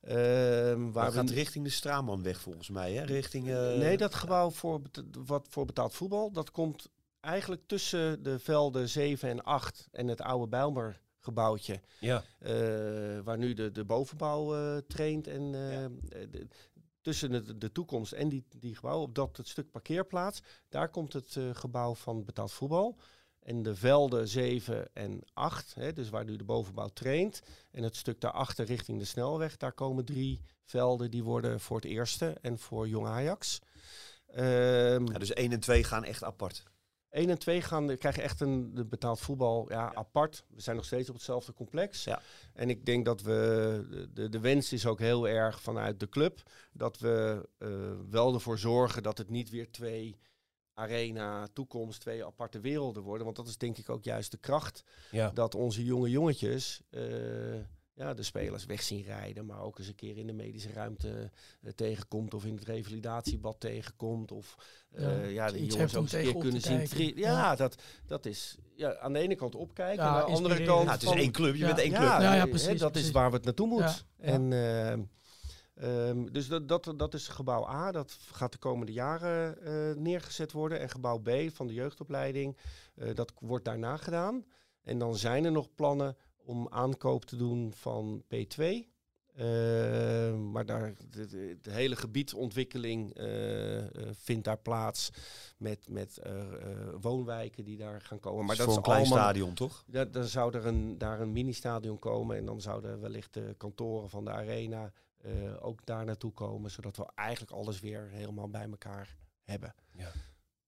[0.00, 3.04] Ehm, waar we gaat richting de Straaman weg volgens mij, hè?
[3.04, 4.80] Richting, eh, Nee, dat gebouw voor,
[5.26, 6.88] wat voor betaald voetbal, dat komt
[7.20, 11.80] eigenlijk tussen de velden 7 en 8 en het oude Bijlmer gebouwtje.
[12.00, 12.22] Ja.
[12.38, 12.52] eh,
[13.24, 15.26] waar nu de, de bovenbouw eh traint.
[15.26, 15.86] En eh,
[16.30, 16.46] de-
[17.00, 21.12] tussen de, de toekomst en die, die gebouw, op dat het stuk parkeerplaats, daar komt
[21.12, 22.96] het gebouw van betaald voetbal.
[23.42, 27.42] En de velden 7 en 8, hè, dus waar nu de bovenbouw traint.
[27.70, 31.84] En het stuk daarachter richting de snelweg, daar komen drie velden die worden voor het
[31.84, 33.58] eerste en voor Jong Ajax.
[34.26, 36.62] Ehm Ja, dus 1 en 2 gaan echt apart.
[37.14, 40.44] 1 en 2 gaan, krijgen echt een de betaald voetbal ja, apart.
[40.54, 42.04] We zijn nog steeds op hetzelfde complex.
[42.04, 42.20] Ja.
[42.52, 46.42] En ik denk dat we, de- de, wens is ook heel erg vanuit de club,
[46.72, 47.68] dat we eh,
[48.10, 50.18] wel ervoor zorgen dat het niet weer twee
[50.74, 53.24] arena, toekomst, twee aparte werelden worden.
[53.24, 55.30] Want dat is denk ik ook juist de kracht, Ja.
[55.30, 57.02] dat onze jonge jongetjes eh,
[57.96, 61.30] ja, de spelers weg zien rijden, maar ook eens een keer in de medische ruimte
[61.62, 64.32] eh, tegenkomt of in het revalidatiebad tegenkomt.
[64.32, 64.56] Of
[64.96, 67.12] Ja, ja, ja, de jongens ook eens een keer kunnen zien.
[67.16, 67.56] Ja, Ja.
[67.56, 70.84] Dat, dat is ja, aan de ene kant opkijken, Ja, aan de andere kant...
[70.86, 71.66] Ja, het is van- één club, je Ja.
[71.66, 72.02] bent één club.
[72.02, 73.08] Ja, hè, precies, dat precies.
[73.08, 73.78] is waar het naartoe moet.
[73.80, 74.24] Ja, ja.
[74.26, 75.02] En, ehm,
[75.74, 80.52] ehm, dus dat, dat, dat is gebouw A, dat gaat de komende jaren eh, neergezet
[80.52, 80.80] worden.
[80.80, 82.56] En gebouw B van de jeugdopleiding,
[82.94, 84.44] eh, dat wordt daarna gedaan.
[84.82, 88.64] En dan zijn er nog plannen om aankoop te doen van P2.
[89.36, 95.10] Ehm, maar daar, de, de- de hele gebiedsontwikkeling eh, eh, vindt daar plaats
[95.58, 96.42] met, met eh,
[97.00, 98.44] woonwijken die daar gaan komen.
[98.44, 99.84] Maar dat voor is een klein allemaal, stadion, toch?
[99.86, 104.10] ja, dan zou er een, daar een mini-stadion komen en dan zouden wellicht de kantoren
[104.10, 104.92] van de arena
[105.60, 109.74] ook daar naartoe komen, zodat we eigenlijk alles weer helemaal bij elkaar hebben.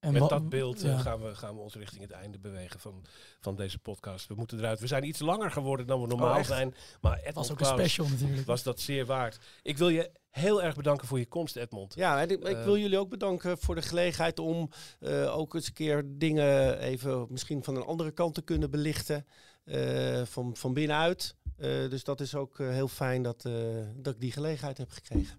[0.01, 0.99] En Met dat beeld eh, ja.
[0.99, 3.05] gaan, we, gaan we ons richting het einde bewegen van,
[3.40, 4.26] van deze podcast.
[4.28, 4.80] We moeten eruit.
[4.80, 6.47] We zijn iets langer geworden dan we normaal echt?
[6.47, 6.74] zijn.
[7.01, 8.47] Maar Het Edmond was ook een special natuurlijk.
[8.47, 9.38] was dat zeer waard.
[9.62, 11.94] Ik wil je heel erg bedanken voor je komst, Edmond.
[11.94, 14.70] Ja, en ik, ik Eh, wil jullie ook bedanken voor de gelegenheid om
[15.01, 19.26] eh, ook eens een keer dingen even misschien van een andere kant te kunnen belichten.
[19.64, 21.34] eh, van, van binnenuit.
[21.57, 23.53] Eh, dus dat is ook heel fijn dat, eh,
[23.97, 25.38] dat ik die gelegenheid heb gekregen.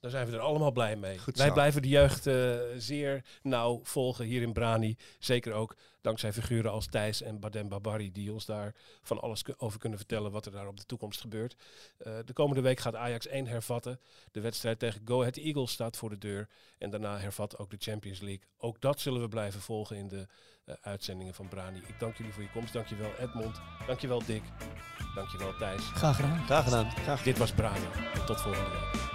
[0.00, 1.18] Daar zijn we er allemaal blij mee.
[1.18, 4.96] Goed Wij blijven de jeugd eh, zeer nauw volgen hier in Brani.
[5.18, 9.78] Zeker ook dankzij figuren als Thijs en Badem Babari, die ons daar van alles over
[9.78, 11.56] kunnen vertellen wat er daar op de toekomst gebeurt.
[11.98, 14.00] Eh, de komende week gaat Ajax 1 hervatten.
[14.32, 16.48] De wedstrijd tegen Go Ahead Eagles staat voor de deur.
[16.78, 18.44] En daarna hervat ook de Champions League.
[18.58, 20.26] Ook dat zullen we blijven volgen in de
[20.64, 21.78] eh, uitzendingen van Brani.
[21.78, 22.72] Ik dank jullie voor je komst.
[22.72, 23.60] Dankjewel Edmond.
[23.86, 24.42] Dankjewel Dick.
[25.14, 25.82] Dankjewel Thijs.
[25.82, 26.44] Graag gedaan.
[26.44, 26.92] Graag gedaan.
[27.24, 27.86] Dit was Brani.
[28.14, 29.07] En tot volgende week.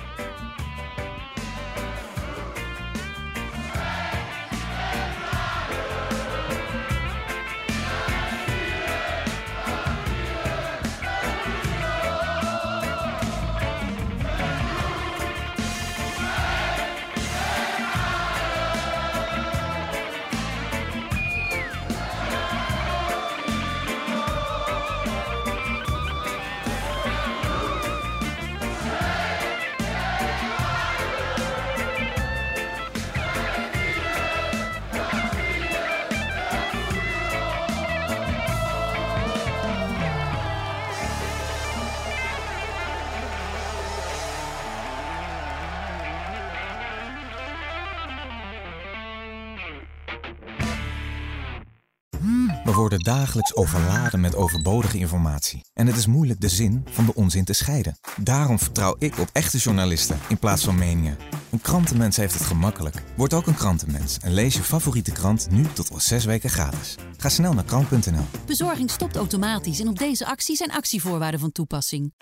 [53.33, 55.65] Dagelijks overladen met overbodige informatie.
[55.73, 57.97] En het is moeilijk de zin van de onzin te scheiden.
[58.17, 61.17] Daarom vertrouw ik op echte journalisten in plaats van meningen.
[61.51, 63.03] Een krantenmens heeft het gemakkelijk.
[63.15, 66.95] Word ook een krantenmens en lees je favoriete krant nu tot al zes weken gratis.
[67.17, 68.25] Ga snel naar krant.nl.
[68.45, 72.13] Bezorging stopt automatisch en op deze actie zijn actievoorwaarden van toepassing.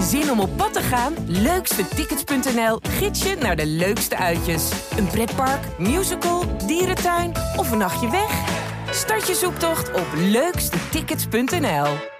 [0.00, 1.14] Zin om op pad te gaan?
[1.26, 4.70] Leukstetickets.nl gids je naar de leukste uitjes.
[4.96, 8.49] Een pretpark, musical, dierentuin of een nachtje weg?
[8.92, 12.19] Start je zoektocht op leukstetickets.nl.